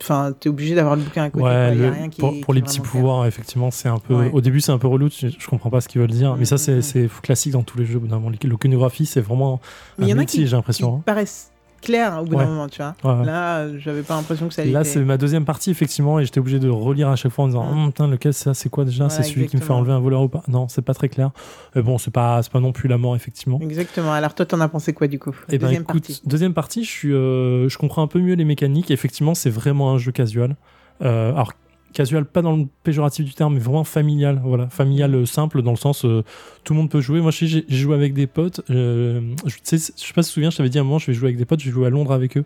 Enfin, 0.00 0.32
t'es 0.38 0.48
obligé 0.48 0.74
d'avoir 0.76 0.94
le 0.96 1.02
bouquin 1.02 1.24
à 1.24 1.30
côté. 1.30 1.44
Ouais, 1.44 1.74
le- 1.74 1.88
rien 1.90 2.08
qui 2.08 2.20
pour, 2.20 2.30
pour 2.40 2.54
qui 2.54 2.60
les 2.60 2.62
petits 2.62 2.80
pouvoirs, 2.80 3.26
effectivement, 3.26 3.70
c'est 3.72 3.88
un 3.88 3.98
peu. 3.98 4.14
Ouais. 4.14 4.30
Au 4.32 4.40
début, 4.40 4.60
c'est 4.60 4.70
un 4.72 4.78
peu 4.78 4.86
relou. 4.86 5.08
Je, 5.10 5.28
je 5.36 5.46
comprends 5.48 5.70
pas 5.70 5.80
ce 5.80 5.88
qu'ils 5.88 6.00
veulent 6.00 6.10
dire. 6.10 6.36
Mais 6.36 6.44
ça, 6.44 6.56
c'est 6.58 7.08
classique 7.22 7.52
dans 7.52 7.62
tous 7.64 7.78
les 7.78 7.84
jeux. 7.84 7.96
au 7.96 8.00
bout 8.00 8.06
d'un 8.06 8.18
moment. 8.20 8.30
L'iconographie, 8.30 9.06
c'est 9.06 9.20
vraiment 9.20 9.60
Mais 9.98 10.04
un 10.04 10.06
il 10.06 10.10
y 10.10 10.14
en 10.14 10.16
a 10.16 10.20
métier, 10.20 10.40
qui, 10.44 10.46
j'ai 10.46 10.54
l'impression. 10.56 10.96
hein. 10.96 11.02
paraissent 11.04 11.50
clairs 11.80 12.18
au 12.20 12.24
bout 12.24 12.36
Ouais. 12.36 12.44
d'un 12.44 12.50
moment, 12.50 12.68
tu 12.68 12.82
vois. 12.82 12.94
Ouais, 13.04 13.20
ouais. 13.20 13.26
Là, 13.26 13.58
euh, 13.58 13.78
j'avais 13.78 14.02
pas 14.02 14.14
l'impression 14.16 14.48
que 14.48 14.54
ça 14.54 14.64
Là, 14.64 14.80
l'était. 14.80 14.84
c'est 14.84 15.00
ma 15.00 15.16
deuxième 15.16 15.44
partie, 15.44 15.70
effectivement, 15.70 16.18
et 16.20 16.24
j'étais 16.24 16.40
obligé 16.40 16.58
de 16.58 16.68
relire 16.68 17.08
à 17.08 17.16
chaque 17.16 17.32
fois 17.32 17.44
en 17.44 17.48
disant. 17.48 17.66
Hum, 17.70 17.86
Putain, 17.88 18.08
lequel 18.08 18.34
ça, 18.34 18.54
c'est 18.54 18.68
quoi 18.68 18.84
déjà? 18.84 19.08
C'est 19.08 19.22
celui 19.22 19.46
qui 19.46 19.56
me 19.56 19.62
fait 19.62 19.72
enlever 19.72 19.92
un 19.92 20.00
voleur 20.00 20.22
ou 20.22 20.28
pas? 20.28 20.42
Non, 20.48 20.68
c'est 20.68 20.82
pas 20.82 20.94
très 20.94 21.08
clair. 21.08 21.30
Mais 21.74 21.82
bon, 21.82 21.98
c'est 21.98 22.10
pas, 22.12 22.40
pas 22.52 22.60
non 22.60 22.72
plus 22.72 22.88
la 22.88 22.98
mort, 22.98 23.14
effectivement. 23.16 23.58
Exactement. 23.62 24.12
Alors, 24.12 24.34
toi, 24.34 24.46
t'en 24.46 24.60
as 24.60 24.68
pensé 24.68 24.92
quoi, 24.92 25.06
du 25.08 25.18
coup? 25.18 25.34
Et 25.48 25.58
ben 25.58 25.66
Deuxième 25.66 25.82
écoute, 25.82 26.06
partie. 26.06 26.22
deuxième 26.26 26.54
partie, 26.54 26.84
je, 26.84 26.90
suis, 26.90 27.12
euh, 27.12 27.68
je 27.68 27.78
comprends 27.78 28.02
un 28.02 28.06
peu 28.08 28.18
mieux 28.20 28.34
les 28.34 28.44
mécaniques. 28.44 28.90
Effectivement, 28.90 29.34
c'est 29.34 29.50
vraiment 29.50 29.92
un 29.92 29.98
jeu 29.98 30.12
casual. 30.12 30.56
Euh, 31.02 31.32
alors, 31.32 31.52
casual, 31.92 32.24
pas 32.24 32.42
dans 32.42 32.56
le 32.56 32.64
péjoratif 32.84 33.24
du 33.24 33.34
terme, 33.34 33.54
mais 33.54 33.60
vraiment 33.60 33.84
familial. 33.84 34.40
Voilà, 34.44 34.68
familial 34.68 35.14
euh, 35.14 35.26
simple, 35.26 35.62
dans 35.62 35.70
le 35.72 35.76
sens 35.76 36.04
euh, 36.04 36.22
tout 36.64 36.72
le 36.74 36.78
monde 36.80 36.90
peut 36.90 37.00
jouer. 37.00 37.20
Moi, 37.20 37.30
j'ai 37.30 37.64
joué 37.68 37.94
avec 37.94 38.14
des 38.14 38.26
potes. 38.26 38.60
euh, 38.70 39.20
je, 39.46 39.54
sais, 39.62 39.76
je 39.78 40.06
sais 40.06 40.12
pas 40.12 40.22
si 40.22 40.28
tu 40.28 40.30
te 40.30 40.34
souviens, 40.34 40.50
je 40.50 40.56
t'avais 40.56 40.68
dit 40.68 40.78
à 40.78 40.82
un 40.82 40.84
moment, 40.84 40.98
je 40.98 41.06
vais 41.06 41.14
jouer 41.14 41.28
avec 41.28 41.36
des 41.38 41.44
potes, 41.44 41.60
je 41.60 41.66
vais 41.66 41.72
jouer 41.72 41.86
à 41.86 41.90
Londres 41.90 42.12
avec 42.12 42.36
eux. 42.36 42.44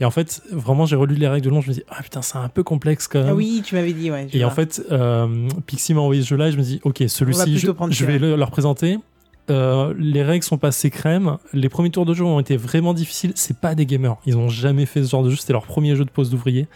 Et 0.00 0.04
en 0.04 0.10
fait, 0.10 0.42
vraiment, 0.50 0.84
j'ai 0.86 0.96
relu 0.96 1.14
les 1.14 1.28
règles 1.28 1.44
de 1.44 1.50
Londres. 1.50 1.62
Je 1.64 1.68
me 1.70 1.74
dis, 1.74 1.82
ah 1.88 2.02
putain, 2.02 2.22
c'est 2.22 2.38
un 2.38 2.48
peu 2.48 2.62
complexe 2.62 3.06
quand 3.08 3.20
même. 3.20 3.28
Ah 3.30 3.34
oui, 3.34 3.62
tu 3.64 3.74
m'avais 3.74 3.92
dit, 3.92 4.10
ouais. 4.10 4.26
Et 4.32 4.44
en 4.44 4.50
fait, 4.50 4.82
euh, 4.90 5.48
Pixie 5.66 5.94
m'a 5.94 6.00
envoyé 6.00 6.22
ce 6.22 6.28
jeu-là 6.28 6.48
et 6.48 6.52
je 6.52 6.56
me 6.56 6.62
dis, 6.62 6.80
ok, 6.82 7.04
celui-ci, 7.06 7.58
je, 7.58 7.66
je 7.90 8.04
vais 8.06 8.18
le- 8.18 8.36
leur 8.36 8.50
présenter. 8.50 8.98
Euh, 9.50 9.92
les 9.98 10.22
règles 10.22 10.44
sont 10.44 10.58
passées 10.58 10.90
crème. 10.90 11.38
Les 11.52 11.68
premiers 11.68 11.90
tours 11.90 12.06
de 12.06 12.14
jeu 12.14 12.24
ont 12.24 12.40
été 12.40 12.56
vraiment 12.56 12.94
difficiles. 12.94 13.32
C'est 13.34 13.58
pas 13.58 13.74
des 13.74 13.86
gamers. 13.86 14.16
Ils 14.26 14.36
ont 14.36 14.48
jamais 14.48 14.86
fait 14.86 15.02
ce 15.02 15.10
genre 15.10 15.24
de 15.24 15.30
jeu. 15.30 15.36
C'était 15.36 15.52
leur 15.52 15.66
premier 15.66 15.96
jeu 15.96 16.04
de 16.04 16.10
poste 16.10 16.30
d'ouvrier. 16.30 16.68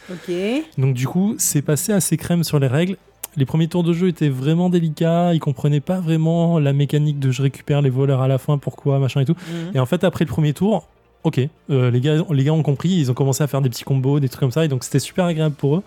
Donc 0.78 0.94
du 0.94 1.06
coup, 1.06 1.34
c'est 1.38 1.62
passé 1.62 1.92
assez 1.92 2.16
crème 2.16 2.44
sur 2.44 2.58
les 2.58 2.66
règles. 2.66 2.96
Les 3.36 3.44
premiers 3.44 3.68
tours 3.68 3.84
de 3.84 3.92
jeu 3.92 4.08
étaient 4.08 4.30
vraiment 4.30 4.70
délicats. 4.70 5.34
Ils 5.34 5.40
comprenaient 5.40 5.80
pas 5.80 6.00
vraiment 6.00 6.58
la 6.58 6.72
mécanique 6.72 7.18
de 7.18 7.30
je 7.30 7.42
récupère 7.42 7.82
les 7.82 7.90
voleurs 7.90 8.22
à 8.22 8.28
la 8.28 8.38
fin, 8.38 8.58
pourquoi, 8.58 8.98
machin 8.98 9.20
et 9.20 9.26
tout. 9.26 9.36
Mhm. 9.48 9.72
Et 9.76 9.78
en 9.78 9.86
fait, 9.86 10.04
après 10.04 10.24
le 10.24 10.30
premier 10.30 10.54
tour, 10.54 10.88
ok, 11.26 11.40
euh, 11.70 11.90
les, 11.90 12.00
gars, 12.00 12.22
les 12.30 12.44
gars 12.44 12.52
ont 12.52 12.62
compris, 12.62 12.88
ils 12.88 13.10
ont 13.10 13.14
commencé 13.14 13.42
à 13.42 13.46
faire 13.46 13.60
des 13.60 13.68
petits 13.68 13.84
combos, 13.84 14.20
des 14.20 14.28
trucs 14.28 14.40
comme 14.40 14.52
ça, 14.52 14.64
et 14.64 14.68
donc 14.68 14.84
c'était 14.84 15.00
super 15.00 15.24
agréable 15.26 15.54
pour 15.54 15.76
eux. 15.76 15.82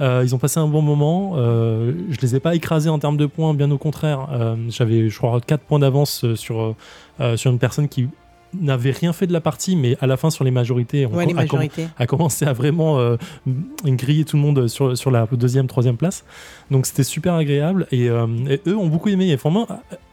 Euh, 0.00 0.22
ils 0.24 0.34
ont 0.34 0.38
passé 0.38 0.58
un 0.58 0.66
bon 0.66 0.82
moment. 0.82 1.34
Euh, 1.36 1.92
je 2.10 2.20
les 2.20 2.34
ai 2.36 2.40
pas 2.40 2.54
écrasés 2.54 2.88
en 2.88 2.98
termes 2.98 3.16
de 3.16 3.26
points, 3.26 3.54
bien 3.54 3.70
au 3.70 3.78
contraire. 3.78 4.28
Euh, 4.32 4.56
J'avais, 4.68 5.08
je 5.08 5.16
crois, 5.18 5.40
4 5.40 5.60
points 5.62 5.78
d'avance 5.78 6.24
euh, 6.24 6.34
sur, 6.36 6.74
sur 7.36 7.50
une 7.50 7.58
personne 7.58 7.88
qui 7.88 8.08
n'avait 8.60 8.90
rien 8.90 9.14
fait 9.14 9.26
de 9.26 9.32
la 9.32 9.40
partie, 9.40 9.76
mais 9.76 9.96
à 10.02 10.06
la 10.06 10.18
fin, 10.18 10.28
sur 10.28 10.44
les 10.44 10.50
majorités, 10.50 11.06
on 11.06 11.14
Ouais, 11.14 11.24
les 11.24 11.32
a, 11.32 11.46
com- 11.46 11.58
majorités. 11.58 11.88
a 11.98 12.06
commencé 12.06 12.44
à 12.44 12.52
vraiment 12.52 12.98
euh, 12.98 13.16
griller 13.86 14.24
tout 14.26 14.36
le 14.36 14.42
monde 14.42 14.68
sur, 14.68 14.96
sur 14.96 15.10
la 15.10 15.26
deuxième, 15.32 15.66
troisième 15.68 15.96
place. 15.96 16.24
Donc 16.70 16.84
c'était 16.86 17.02
super 17.02 17.34
agréable. 17.34 17.86
Et, 17.92 18.08
euh, 18.10 18.26
et 18.50 18.60
eux 18.66 18.76
ont 18.76 18.88
beaucoup 18.88 19.08
aimé. 19.08 19.28
Et 19.30 19.36
vraiment, 19.36 19.66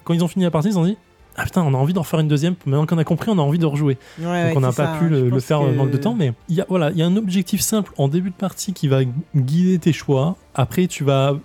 quand 0.06 0.14
ils 0.14 0.24
ont 0.24 0.28
fini 0.30 0.46
la 0.46 0.52
partie, 0.52 0.70
ils 0.70 0.80
ont 0.80 0.86
dit 0.86 0.98
Ah 1.42 1.46
putain, 1.46 1.64
on 1.64 1.74
a 1.74 1.78
envie 1.78 1.94
d'en 1.94 2.02
refaire 2.02 2.20
une 2.20 2.28
deuxième. 2.28 2.56
Maintenant 2.66 2.86
qu'on 2.86 2.98
a 2.98 3.04
compris, 3.06 3.30
on 3.32 3.38
a 3.40 3.42
envie 3.42 3.60
de 3.60 3.66
rejouer. 3.66 3.98
Ouais, 4.20 4.50
Donc 4.50 4.58
on 4.58 4.60
n'a 4.60 4.68
pas 4.74 4.74
ça, 4.74 4.96
pu 5.00 5.06
hein. 5.06 5.10
Le, 5.32 5.40
faire 5.40 5.60
que- 5.60 5.64
en 5.64 5.72
manque 5.72 5.92
de 5.92 5.98
temps, 5.98 6.14
mais 6.14 6.34
il 6.50 6.56
y 6.56 6.62
a, 6.62 6.66
voilà, 6.68 6.92
il 6.92 6.98
y 6.98 7.02
a 7.02 7.06
un 7.06 7.16
objectif 7.16 7.62
simple 7.62 7.94
en 7.98 8.10
début 8.10 8.30
de 8.32 8.36
partie 8.36 8.74
qui 8.74 8.88
va 8.90 9.00
guider 9.36 9.80
tes 9.80 9.94
choix. 9.94 10.36
Après, 10.56 10.88
tu 10.88 11.04
vas 11.06 11.38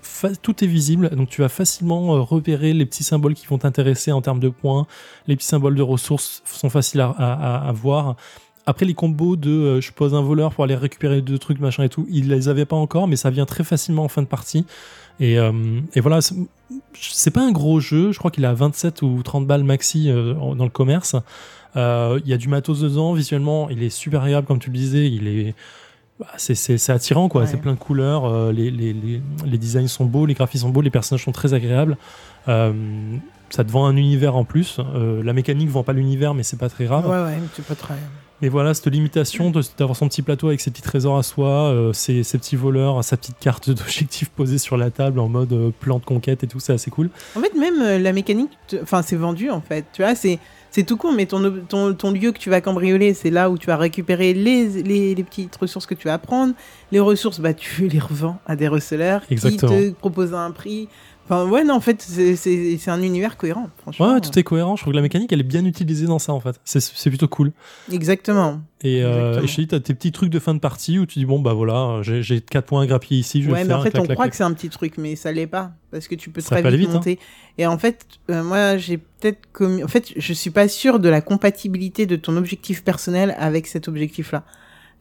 tout 0.43 0.65
est 0.65 0.67
visible, 0.67 1.11
donc 1.11 1.29
tu 1.29 1.43
vas 1.43 1.49
facilement 1.49 2.17
euh, 2.17 2.21
repérer 2.21 2.73
les 2.73 2.87
petits 2.87 3.05
symboles 3.05 3.35
qui 3.35 3.47
vont 3.47 3.59
t'intéresser 3.59 4.11
en 4.11 4.21
termes 4.21 4.41
de 4.41 4.49
points. 4.49 4.87
Les 5.29 5.37
petits 5.37 5.47
symboles 5.47 5.77
de 5.77 5.83
ressources 5.83 6.43
sont 6.45 6.71
faciles 6.71 7.01
à, 7.01 7.11
à- 7.17 7.33
à- 7.59 7.69
à 7.69 7.73
voir. 7.73 8.17
Après 8.67 8.87
les 8.87 8.95
combos 8.95 9.37
de 9.37 9.51
euh, 9.51 9.81
je 9.81 9.93
pose 9.93 10.15
un 10.15 10.23
voleur 10.23 10.55
pour 10.55 10.65
aller 10.65 10.75
récupérer 10.75 11.21
deux 11.21 11.39
trucs 11.39 11.61
machin 11.61 11.83
et 11.85 11.89
tout, 11.91 12.07
ils 12.11 12.29
les 12.29 12.49
avaient 12.49 12.65
pas 12.65 12.77
encore, 12.77 13.09
mais 13.09 13.17
ça 13.17 13.29
vient 13.31 13.45
très 13.47 13.63
facilement 13.65 14.05
en 14.05 14.09
fin 14.09 14.23
de 14.23 14.27
partie. 14.27 14.65
Et, 15.21 15.39
euh, 15.39 15.53
et 15.95 16.01
voilà, 16.01 16.21
c'est- 16.21 17.31
pas 17.31 17.43
un 17.47 17.53
gros 17.53 17.79
jeu, 17.79 18.11
je 18.13 18.19
crois 18.19 18.31
qu'il 18.31 18.45
à 18.47 18.55
27 18.55 19.03
ou 19.03 19.23
30 19.23 19.47
balles 19.47 19.65
maxi 19.65 20.11
euh, 20.11 20.35
dans 20.55 20.65
le 20.65 20.71
commerce. 20.71 21.15
Euh, 21.77 22.19
Il 22.25 22.31
y 22.31 22.33
a 22.33 22.37
du 22.39 22.49
matos 22.49 22.81
dedans, 22.81 23.13
visuellement, 23.13 23.69
il 23.69 23.83
est 23.83 23.91
super 23.91 24.23
agréable, 24.23 24.47
comme 24.47 24.59
tu 24.61 24.71
le 24.71 24.77
disais, 24.77 25.11
il 25.11 25.29
est. 25.29 25.55
bah, 26.19 26.27
C'est 26.39 26.91
attirant, 26.91 27.29
quoi. 27.29 27.43
Ouais. 27.43 27.47
C'est 27.47 27.59
plein 27.59 27.73
de 27.75 27.79
couleurs, 27.79 28.51
les, 28.53 28.71
les, 28.71 28.93
les, 28.93 29.21
les 29.45 29.59
designs 29.59 29.89
sont 29.89 30.05
beaux, 30.07 30.25
les 30.27 30.35
graphismes 30.35 30.67
sont 30.67 30.73
beaux, 30.73 30.81
les 30.81 30.91
personnages 30.91 31.25
sont 31.25 31.33
très 31.33 31.53
agréables. 31.55 31.97
Ça 32.47 33.63
te 33.63 33.71
vend 33.71 33.87
un 33.87 33.97
univers 33.97 34.35
en 34.37 34.45
plus. 34.45 34.79
Euh, 34.81 35.23
la 35.23 35.33
mécanique 35.33 35.69
vend 35.69 35.83
pas 35.85 35.93
l'univers, 35.93 36.35
mais 36.35 36.43
c'est 36.43 36.57
pas 36.59 36.69
très 36.69 36.87
grave. 36.87 37.07
Ouais, 37.09 37.23
ouais, 37.23 37.39
c'est 37.55 37.65
pas 37.65 37.75
très. 37.77 37.95
Mais 38.43 38.49
voilà, 38.49 38.75
cette 38.75 38.89
limitation 38.89 39.51
d'avoir 39.51 39.97
son 39.97 40.09
petit 40.09 40.23
plateau 40.23 40.49
avec 40.49 40.61
ses 40.61 40.71
petits 40.71 40.83
trésors 40.83 41.17
à 41.17 41.23
soi, 41.23 41.49
euh, 41.49 41.93
ses, 41.93 42.23
ses 42.25 42.37
petits 42.37 42.57
voleurs, 42.57 43.03
sa 43.05 43.17
petite 43.17 43.39
carte 43.39 43.71
d'objectif 43.71 44.29
posée 44.29 44.59
sur 44.59 44.77
la 44.77 44.91
table 44.91 45.21
en 45.21 45.29
mode 45.29 45.53
euh, 45.53 45.71
plan 45.79 45.99
de 45.99 46.05
conquête 46.05 46.43
et 46.45 46.47
tout, 46.47 46.61
c'est 46.61 46.73
assez 46.73 46.91
cool. 46.91 47.11
En 47.37 47.41
fait, 47.41 47.55
même 47.55 47.81
euh, 47.81 47.99
la 47.99 48.13
mécanique, 48.13 48.51
enfin, 48.83 49.03
c'est 49.03 49.17
vendu 49.17 49.51
en 49.51 49.61
fait. 49.61 49.87
Tu 49.93 50.03
vois, 50.03 50.15
c'est 50.15 50.39
c'est 50.75 50.83
tout 50.83 50.97
con, 50.97 51.13
mais 51.13 51.27
ton, 51.27 51.53
ton, 51.69 51.95
ton 51.95 52.11
lieu 52.11 52.33
que 52.33 52.39
tu 52.39 52.51
vas 52.51 52.61
cambrioler, 52.61 53.15
c'est 53.15 53.31
là 53.31 53.49
où 53.49 53.57
tu 53.57 53.69
vas 53.69 53.77
récupérer 53.77 54.35
les, 54.35 54.83
les, 54.83 55.15
les 55.15 55.23
petites 55.23 55.55
ressources 55.55 55.87
que 55.87 55.95
tu 55.95 56.09
vas 56.09 56.19
prendre. 56.19 56.53
Les 56.91 56.99
ressources, 56.99 57.39
bah, 57.39 57.55
tu 57.55 57.89
les 57.89 58.01
revends 58.01 58.41
à 58.45 58.57
des 58.57 58.67
receleurs 58.67 59.23
Exactement. 59.31 59.71
qui 59.73 59.93
te 59.93 59.97
proposent 59.97 60.35
un 60.35 60.51
prix. 60.51 60.89
Enfin, 61.25 61.49
ouais, 61.49 61.65
non, 61.65 61.75
en 61.75 61.81
fait, 61.81 62.03
c'est- 62.03 62.89
un 62.91 63.03
univers 63.03 63.39
cohérent, 63.39 63.69
franchement. 63.79 64.13
Ouais, 64.13 64.21
tout 64.21 64.39
est 64.39 64.43
cohérent. 64.43 64.77
Je 64.77 64.83
trouve 64.83 64.93
que 64.93 64.97
la 64.97 65.03
mécanique, 65.03 65.33
elle 65.33 65.41
est 65.41 65.43
bien 65.43 65.65
utilisée 65.65 66.05
dans 66.07 66.19
ça, 66.19 66.35
en 66.35 66.41
fait. 66.41 66.61
C'est- 66.65 67.09
plutôt 67.09 67.29
cool. 67.29 67.53
Exactement. 67.91 68.61
Et, 68.83 69.03
euh, 69.03 69.41
et 69.43 69.47
je 69.47 69.55
te 69.57 69.61
dis, 69.63 69.67
t'as 69.69 69.81
tes 69.81 69.95
petits 69.95 70.13
trucs 70.13 70.29
de 70.29 70.39
fin 70.39 70.53
de 70.53 70.59
partie 70.59 70.99
où 70.99 71.07
tu 71.07 71.19
dis, 71.19 71.25
bon, 71.25 71.41
bah 71.41 71.55
voilà, 71.55 72.01
j'ai 72.03 72.23
j'ai 72.23 72.43
4 72.43 72.67
points 72.67 72.83
à 72.83 72.87
grappiller 72.87 73.21
ici, 73.21 73.41
je 73.41 73.47
vais 73.47 73.53
Ouais, 73.55 73.59
le 73.61 73.65
mais 73.65 73.71
faire. 73.71 73.79
en 73.81 73.83
fait, 73.83 73.91
clac, 73.93 74.03
on 74.03 74.05
clac, 74.07 74.17
croit 74.17 74.25
clac. 74.27 74.31
que 74.33 74.37
c'est 74.37 74.43
un 74.45 74.53
petit 74.53 74.69
truc, 74.69 74.99
mais 74.99 75.17
ça 75.17 75.33
l'est 75.33 75.47
pas. 75.47 75.73
Parce 75.91 76.09
que 76.09 76.15
tu 76.15 76.29
peux 76.29 76.43
Ça 76.43 76.61
très 76.61 76.77
vite, 76.77 76.91
hein. 76.91 76.95
monter. 76.95 77.19
Et 77.57 77.67
en 77.67 77.79
fait, 77.79 78.05
euh, 78.31 78.43
moi, 78.45 78.77
j'ai 78.77 78.99
peut-être 78.99 79.41
commis. 79.53 79.83
En 79.83 79.89
fait, 79.89 80.13
je 80.15 80.33
suis 80.35 80.51
pas 80.51 80.69
sûr 80.69 80.99
de 81.01 81.09
la 81.09 81.23
compatibilité 81.23 82.05
de 82.05 82.17
ton 82.17 82.37
objectif 82.37 82.85
personnel 82.85 83.35
avec 83.39 83.67
cet 83.67 83.89
objectif-là. 83.89 84.45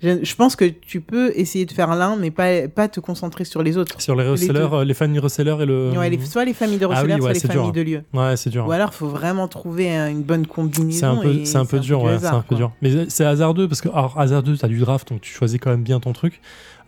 Je, 0.04 0.24
je 0.24 0.36
pense 0.36 0.56
que 0.58 0.66
tu 0.66 1.00
peux 1.02 1.32
essayer 1.36 1.66
de 1.66 1.72
faire 1.72 1.96
l'un, 1.96 2.16
mais 2.18 2.30
pas, 2.30 2.68
pas 2.68 2.88
te 2.90 3.00
concentrer 3.00 3.46
sur 3.46 3.64
les 3.64 3.78
autres. 3.78 4.02
Sur 4.02 4.16
les 4.16 4.28
resellers, 4.28 4.54
deux. 4.54 4.60
euh, 4.74 4.84
les 4.84 4.94
familles 4.94 5.20
resellers 5.20 5.56
et 5.62 5.66
le. 5.66 5.92
Ouais, 5.98 6.10
les- 6.10 6.20
soit 6.26 6.44
les 6.46 6.54
familles 6.54 6.78
de 6.78 6.86
Ah 6.92 7.04
oui, 7.06 7.14
ouais, 7.14 7.20
soit 7.20 7.34
les 7.34 7.40
familles 7.40 7.72
dur. 7.72 7.72
de 7.72 7.82
lieux. 7.82 8.04
Ouais, 8.14 8.36
c'est 8.36 8.50
dur. 8.50 8.68
Ou 8.68 8.72
alors, 8.72 8.94
faut 8.94 9.08
vraiment 9.08 9.48
trouver 9.48 9.98
euh, 9.98 10.10
une 10.10 10.24
bonne 10.24 10.46
combinaison. 10.46 11.00
C'est 11.00 11.06
un 11.06 11.16
peu, 11.16 11.30
et 11.34 11.46
c'est 11.46 11.58
un 11.58 11.66
peu 11.66 11.80
dur, 11.80 12.00
du 12.00 12.06
ouais, 12.06 12.20
c'est 12.20 12.26
un 12.28 12.42
peu 12.42 12.56
dur. 12.56 12.72
Mais 12.82 12.92
c'est 13.10 13.26
hasardeux 13.26 13.68
parce 13.68 13.80
que, 13.82 13.90
alors, 13.90 14.20
hasardeux, 14.20 14.58
t'as 14.58 14.68
du 14.68 14.80
draft, 14.80 15.10
donc 15.10 15.22
tu 15.22 15.34
choisis 15.34 15.60
quand 15.60 15.70
même 15.72 15.84
bien 15.84 16.00
ton 16.02 16.12
truc. 16.12 16.42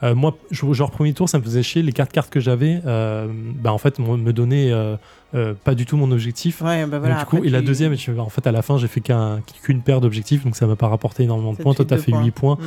Euh, 0.03 0.13
moi, 0.13 0.35
genre 0.51 0.91
premier 0.91 1.13
tour, 1.13 1.29
ça 1.29 1.39
me 1.39 1.43
faisait 1.43 1.63
chier. 1.63 1.81
Les 1.81 1.93
quatre 1.93 2.11
cartes 2.11 2.29
que 2.29 2.41
j'avais, 2.41 2.81
euh, 2.85 3.27
bah 3.31 3.71
en 3.71 3.77
fait, 3.77 3.97
me 3.99 4.33
donnaient 4.33 4.69
euh, 4.73 4.97
euh, 5.35 5.53
pas 5.63 5.73
du 5.73 5.85
tout 5.85 5.95
mon 5.95 6.11
objectif. 6.11 6.59
Ouais, 6.61 6.85
bah 6.85 6.99
voilà. 6.99 7.15
donc, 7.15 7.23
du 7.23 7.37
coup, 7.39 7.43
et 7.45 7.49
la 7.49 7.61
deuxième, 7.61 7.95
tu- 7.95 8.19
en 8.19 8.27
fait, 8.29 8.45
à 8.45 8.51
la 8.51 8.61
fin, 8.61 8.77
j'ai 8.77 8.89
fait 8.89 8.99
qu'un- 8.99 9.39
qu'une 9.63 9.81
paire 9.81 10.01
d'objectifs, 10.01 10.43
donc 10.43 10.57
ça 10.57 10.67
m'a 10.67 10.75
pas 10.75 10.89
rapporté 10.89 11.23
énormément 11.23 11.53
de 11.53 11.57
ça 11.57 11.63
points. 11.63 11.73
Toi, 11.75 11.85
t'as 11.85 11.97
fait 11.97 12.11
8 12.11 12.31
points. 12.31 12.57
Mm. 12.59 12.65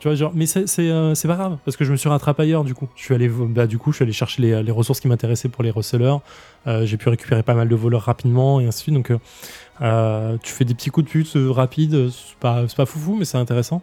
Tu 0.00 0.08
vois, 0.08 0.14
genre, 0.14 0.32
mais 0.34 0.46
c'est 0.46 0.64
euh, 0.78 1.14
c'est 1.14 1.28
pas 1.28 1.36
grave 1.36 1.58
parce 1.64 1.76
que 1.76 1.84
je 1.84 1.92
me 1.92 1.96
suis 1.98 2.08
rattrapé 2.08 2.42
ailleurs 2.44 2.64
du 2.64 2.74
coup. 2.74 2.88
Je 2.96 3.02
suis 3.02 3.14
allé, 3.14 3.28
bah, 3.28 3.66
du 3.66 3.76
coup, 3.76 3.92
je 3.92 3.96
suis 3.96 4.02
allé 4.02 4.12
chercher 4.12 4.40
les, 4.40 4.62
les 4.62 4.72
ressources 4.72 4.98
qui 4.98 5.08
m'intéressaient 5.08 5.50
pour 5.50 5.62
les 5.62 5.70
receleurs. 5.70 6.22
Euh, 6.66 6.86
j'ai 6.86 6.96
pu 6.96 7.10
récupérer 7.10 7.42
pas 7.42 7.52
mal 7.54 7.68
de 7.68 7.74
voleurs 7.76 8.00
rapidement 8.02 8.60
et 8.60 8.66
ainsi 8.66 8.78
de 8.78 8.82
suite. 8.82 8.94
Donc, 8.94 9.12
euh, 9.82 10.36
tu 10.42 10.52
fais 10.52 10.64
des 10.64 10.74
petits 10.74 10.88
coups 10.90 11.04
de 11.06 11.10
pute 11.10 11.32
rapides. 11.50 12.08
C'est 12.10 12.36
pas, 12.40 12.66
c'est 12.66 12.76
pas 12.78 12.86
foufou, 12.86 13.14
mais 13.18 13.26
c'est 13.26 13.36
intéressant. 13.38 13.82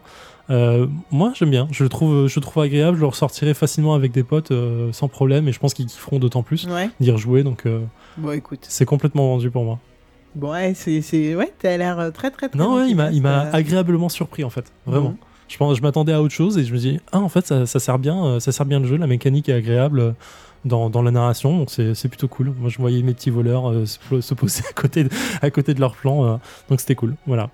Moi, 0.50 1.32
j'aime 1.34 1.50
bien. 1.50 1.68
Je 1.70 1.84
le 1.84 1.88
trouve, 1.88 2.26
je 2.26 2.34
le 2.34 2.42
trouve 2.42 2.62
agréable. 2.64 2.96
Je 2.96 3.02
le 3.02 3.06
ressortirai 3.08 3.54
facilement 3.54 3.94
avec 3.94 4.10
des 4.10 4.24
potes 4.24 4.52
sans 4.92 5.06
problème 5.08 5.46
et 5.46 5.52
je 5.52 5.58
pense 5.60 5.72
qu'ils 5.72 5.86
kifferont 5.86 6.18
d'autant 6.18 6.42
plus 6.42 6.66
Ouais. 6.66 6.90
d'y 6.98 7.12
rejouer. 7.12 7.44
Donc, 7.44 7.64
Bon, 8.16 8.32
écoute. 8.32 8.66
c'est 8.68 8.86
complètement 8.86 9.28
vendu 9.28 9.50
pour 9.52 9.62
moi. 9.64 9.78
Bon, 10.34 10.50
ouais, 10.50 10.74
c'est. 10.74 11.34
Ouais, 11.36 11.52
t'as 11.60 11.76
l'air 11.76 12.10
très, 12.12 12.30
très, 12.32 12.48
très. 12.48 12.58
Non, 12.58 12.74
ouais, 12.76 12.90
il 12.90 12.96
m'a, 12.96 13.10
il 13.12 13.22
m'a 13.22 13.34
enthousiaste, 13.42 13.54
agréablement 13.54 14.08
surpris 14.08 14.42
en 14.44 14.50
fait, 14.50 14.72
vraiment. 14.86 15.10
Mhm. 15.10 15.16
Je 15.48 15.56
je 15.56 15.82
m'attendais 15.82 16.12
à 16.12 16.20
autre 16.20 16.34
chose 16.34 16.58
et 16.58 16.64
je 16.64 16.72
me 16.72 16.78
dis 16.78 17.00
ah 17.10 17.20
en 17.20 17.28
fait 17.28 17.46
ça, 17.46 17.66
sert 17.66 17.98
bien, 17.98 18.24
euh, 18.24 18.40
ça 18.40 18.52
sert 18.52 18.66
bien 18.66 18.80
le 18.80 18.86
jeu, 18.86 18.96
la 18.96 19.06
mécanique 19.06 19.48
est 19.48 19.54
agréable 19.54 20.00
euh, 20.00 20.12
dans, 20.64 21.02
la 21.02 21.10
narration, 21.10 21.58
donc 21.58 21.70
c'est, 21.70 22.08
plutôt 22.08 22.28
cool. 22.28 22.52
Moi 22.58 22.68
je 22.68 22.78
voyais 22.78 23.02
mes 23.02 23.14
petits 23.14 23.30
voleurs 23.30 23.70
euh, 23.70 23.86
se, 23.86 24.20
se 24.20 24.34
poser 24.34 24.62
à 24.70 24.72
côté 25.50 25.74
de, 25.74 25.80
leur 25.80 25.94
plan, 25.94 26.38
donc 26.68 26.80
c'était 26.80 26.94
cool. 26.94 27.14
Voilà. 27.26 27.50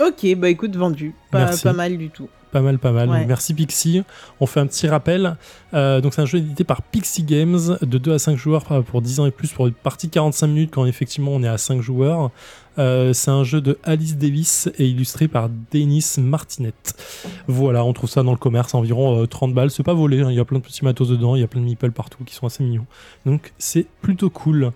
Ok, 0.00 0.34
bah 0.36 0.48
écoute, 0.48 0.74
vendu. 0.76 1.14
Pas, 1.30 1.38
Merci. 1.38 1.62
pas 1.62 1.72
mal 1.72 1.96
du 1.96 2.10
tout. 2.10 2.28
Pas 2.54 2.60
mal, 2.60 2.78
pas 2.78 2.92
mal. 2.92 3.10
Ouais. 3.10 3.26
Merci 3.26 3.52
Pixie. 3.52 4.04
On 4.38 4.46
fait 4.46 4.60
un 4.60 4.66
petit 4.68 4.86
rappel. 4.86 5.36
Euh, 5.74 6.00
donc 6.00 6.14
c'est 6.14 6.22
un 6.22 6.26
jeu 6.26 6.38
édité 6.38 6.62
par 6.62 6.82
Pixie 6.82 7.24
Games 7.24 7.78
de 7.82 7.98
2 7.98 8.12
à 8.12 8.18
5 8.20 8.36
joueurs 8.36 8.70
euh, 8.70 8.80
pour 8.80 9.02
10 9.02 9.18
ans 9.18 9.26
et 9.26 9.32
plus 9.32 9.50
pour 9.50 9.66
une 9.66 9.72
partie 9.72 10.06
de 10.06 10.12
45 10.12 10.46
minutes 10.46 10.70
quand 10.72 10.86
effectivement 10.86 11.32
on 11.32 11.42
est 11.42 11.48
à 11.48 11.58
5 11.58 11.80
joueurs. 11.80 12.30
Euh, 12.78 13.12
c'est 13.12 13.32
un 13.32 13.42
jeu 13.42 13.60
de 13.60 13.76
Alice 13.82 14.16
Davis 14.16 14.68
et 14.78 14.86
illustré 14.86 15.26
par 15.26 15.48
Denis 15.72 16.14
Martinette. 16.18 16.94
Voilà, 17.48 17.84
on 17.84 17.92
trouve 17.92 18.08
ça 18.08 18.22
dans 18.22 18.30
le 18.30 18.38
commerce 18.38 18.72
environ 18.74 19.20
euh, 19.20 19.26
30 19.26 19.52
balles. 19.52 19.72
C'est 19.72 19.82
pas 19.82 19.94
volé, 19.94 20.20
hein. 20.20 20.30
il 20.30 20.36
y 20.36 20.40
a 20.40 20.44
plein 20.44 20.58
de 20.58 20.64
petits 20.64 20.84
matos 20.84 21.08
dedans, 21.08 21.34
il 21.34 21.40
y 21.40 21.44
a 21.44 21.48
plein 21.48 21.60
de 21.60 21.66
meeples 21.66 21.90
partout 21.90 22.22
qui 22.22 22.36
sont 22.36 22.46
assez 22.46 22.62
mignons. 22.62 22.86
Donc 23.26 23.52
c'est 23.58 23.86
plutôt 24.00 24.30
cool. 24.30 24.70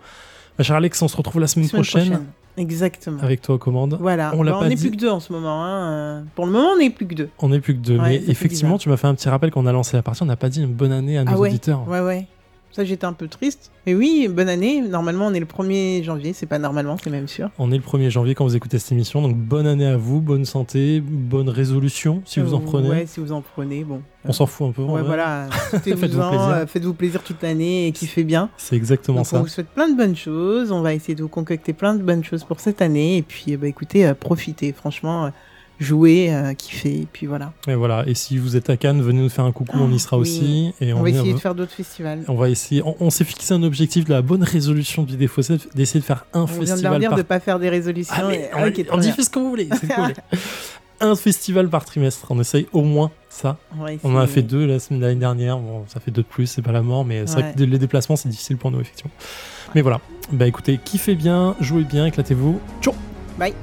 Ma 0.59 0.65
chère 0.65 0.75
Alex, 0.75 1.01
on 1.03 1.07
se 1.07 1.17
retrouve 1.17 1.41
la 1.41 1.47
semaine, 1.47 1.69
Semaine 1.69 1.83
prochaine, 1.85 2.25
Exactement. 2.59 3.23
avec 3.23 3.41
toi 3.41 3.55
aux 3.55 3.59
commandes. 3.59 3.97
Voilà. 4.01 4.33
On 4.35 4.45
Bah, 4.45 4.69
n'est 4.69 4.75
dit. 4.75 4.89
plus 4.89 4.91
que 4.97 5.01
deux 5.01 5.09
en 5.11 5.21
ce 5.21 5.33
moment. 5.33 5.65
hein. 5.65 6.25
Pour 6.35 6.45
le 6.47 6.53
moment, 6.53 6.71
on 6.75 6.79
n'est 6.79 6.91
plus 6.91 7.07
que 7.07 7.15
deux. 7.15 7.29
On 7.39 7.49
n'est 7.49 7.61
plus 7.61 7.75
que 7.75 7.81
deux. 7.81 7.97
Ouais, 7.99 8.09
mais 8.09 8.23
effectivement, 8.29 8.77
tu 8.79 8.89
m'as 8.89 8.97
fait 8.97 9.07
un 9.07 9.15
petit 9.15 9.29
rappel 9.29 9.51
quand 9.51 9.63
on 9.63 9.67
a 9.67 9.73
lancé 9.73 9.97
la 9.97 10.03
partie. 10.03 10.23
On 10.23 10.27
n'a 10.27 10.37
pas 10.37 10.49
dit 10.49 10.61
une 10.63 10.73
bonne 10.75 10.93
année 10.93 11.17
à 11.19 11.25
nos 11.25 11.33
Ah 11.33 11.39
ouais. 11.39 11.49
auditeurs. 11.49 11.89
Ouais, 11.89 12.01
ouais. 12.01 12.27
Ça, 12.71 12.85
j'étais 12.85 13.07
un 13.07 13.13
peu 13.13 13.27
triste. 13.29 13.73
Mais 13.87 13.95
oui, 13.95 14.29
bonne 14.31 14.49
année. 14.49 14.81
Normalement, 14.83 15.27
on 15.27 15.35
est 15.35 15.41
le 15.41 15.47
1er 15.47 16.05
janvier. 16.05 16.33
C'est 16.33 16.47
pas 16.47 16.59
normalement, 16.59 16.97
c'est 17.03 17.11
même 17.11 17.27
sûr. 17.27 17.51
On 17.59 17.73
est 17.73 17.77
le 17.77 17.83
1er 17.83 18.11
janvier 18.11 18.35
quand 18.35 18.45
vous 18.45 18.55
écoutez 18.55 18.79
cette 18.79 18.93
émission. 18.93 19.23
Donc 19.23 19.37
bonne 19.37 19.67
année 19.67 19.87
à 19.87 19.97
vous, 19.97 20.21
bonne 20.21 20.45
santé, 20.45 21.01
bonne 21.01 21.49
résolution 21.49 22.23
si 22.25 22.41
vous 22.41 22.55
en 22.55 22.59
Euh, 22.61 22.65
prenez. 22.65 22.89
Ouais, 22.89 23.07
si 23.07 23.21
vous 23.21 23.33
en 23.33 23.41
prenez. 23.41 23.83
Bon. 23.85 24.03
On 24.25 24.33
s'en 24.33 24.47
fout 24.47 24.69
un 24.69 24.73
peu. 24.73 24.83
Ouais, 24.83 25.01
vrai. 25.01 25.03
voilà. 25.03 25.49
Faites-vous 25.71 25.97
plaisir. 25.99 26.65
Faites-vous 26.69 26.95
plaisir 26.95 27.23
toute 27.23 27.43
l'année 27.43 27.87
et 27.89 27.93
kiffez 27.93 28.23
bien. 28.25 28.51
C'est 28.59 28.77
exactement 28.77 29.19
Donc, 29.19 29.27
on 29.27 29.31
ça. 29.31 29.39
vous 29.41 29.49
souhaite 29.49 29.69
plein 29.71 29.89
de 29.89 29.97
bonnes 29.97 30.17
choses. 30.17 30.71
On 30.71 30.83
va 30.83 30.93
essayer 30.95 31.15
de 31.15 31.23
vous 31.23 31.29
concocter 31.29 31.73
plein 31.73 31.95
de 31.95 32.03
bonnes 32.03 32.23
choses 32.25 32.45
pour 32.45 32.61
cette 32.61 32.83
année. 32.83 33.17
Et 33.17 33.23
puis, 33.23 33.55
euh, 33.55 33.57
bah, 33.57 33.67
écoutez, 33.67 34.07
euh, 34.07 34.15
profitez. 34.15 34.73
Franchement, 34.73 35.33
jouez, 35.81 36.33
euh, 36.33 36.55
kiffez. 36.55 37.03
Et 37.03 37.09
puis 37.13 37.27
voilà. 37.27 37.53
Et 37.67 37.75
voilà. 37.75 38.05
Et 38.07 38.15
si 38.15 38.39
vous 38.39 38.57
êtes 38.57 38.71
à 38.71 38.77
Cannes, 38.77 39.01
venez 39.03 39.23
nous 39.23 39.29
faire 39.29 39.45
un 39.45 39.53
coucou. 39.53 39.77
on 39.79 39.91
y 39.93 39.99
sera 39.99 40.17
oui. 40.17 40.23
aussi. 40.23 40.75
Et 40.81 40.93
On, 40.93 40.99
on, 41.01 41.03
va 41.03 41.11
essayer 41.11 41.33
de 41.33 41.39
faire 41.39 41.55
d'autres 41.55 41.73
festivals. 41.73 42.23
on 42.29 42.35
va 42.35 42.49
essayer. 42.51 42.83
On, 42.85 42.97
on 43.01 43.11
s'est 43.11 43.25
fixé 43.25 43.55
un 43.55 43.63
objectif 43.63 44.05
de 44.05 44.13
la 44.13 44.23
bonne 44.23 44.43
résolution 44.43 45.03
du 45.03 45.17
défaut, 45.17 45.43
c'est 45.43 45.75
d'essayer 45.77 46.01
de 46.01 46.05
faire 46.05 46.27
un 46.33 46.43
On 46.43 46.45
vient 46.47 46.55
de 46.55 46.59
leur 46.61 46.69
festival 46.71 47.01
dire 47.01 47.09
par 47.11 47.19
de 47.19 47.23
pas 47.23 47.41
faire 47.41 47.59
des 47.59 47.69
résolutions. 47.69 48.15
Ah, 48.17 48.25
mais 48.29 48.51
et- 48.77 48.87
on, 48.91 48.95
on 48.95 48.99
dit 48.99 49.13
faites 49.13 49.25
ce 49.25 49.31
que 49.31 49.39
vous 49.39 49.49
voulez. 49.51 49.69
c'est 49.71 49.87
ce 49.87 49.87
que 49.87 49.95
vous 49.97 50.03
voulez. 50.03 50.15
un 51.01 51.15
festival 51.15 51.69
par 51.69 51.85
trimestre. 51.85 52.27
On 52.31 52.41
essaye 52.41 52.67
au 52.73 52.83
moins 52.83 53.11
ça. 53.29 53.57
On, 53.79 53.87
On 54.03 54.15
en 54.17 54.19
a 54.19 54.27
fait 54.27 54.43
deux 54.43 54.67
la 54.67 54.79
semaine 54.81 55.01
l'année 55.01 55.21
dernière. 55.21 55.59
Bon, 55.59 55.85
ça 55.87 56.01
fait 56.01 56.11
deux 56.11 56.23
de 56.23 56.27
plus, 56.27 56.47
c'est 56.47 56.63
pas 56.63 56.73
la 56.73 56.83
mort, 56.83 57.05
mais 57.05 57.27
c'est 57.27 57.35
vrai 57.41 57.55
que 57.57 57.63
les 57.63 57.79
déplacements 57.79 58.17
c'est 58.17 58.29
difficile 58.29 58.57
pour 58.57 58.71
nous 58.73 58.81
effectivement. 58.81 59.13
Mais 59.75 59.83
voilà. 59.83 60.01
Bah 60.33 60.47
écoutez, 60.47 60.79
kiffez 60.85 61.15
bien, 61.15 61.55
jouez 61.61 61.85
bien, 61.85 62.07
éclatez-vous. 62.07 62.59
Ciao. 62.83 62.95
Bye. 63.39 63.55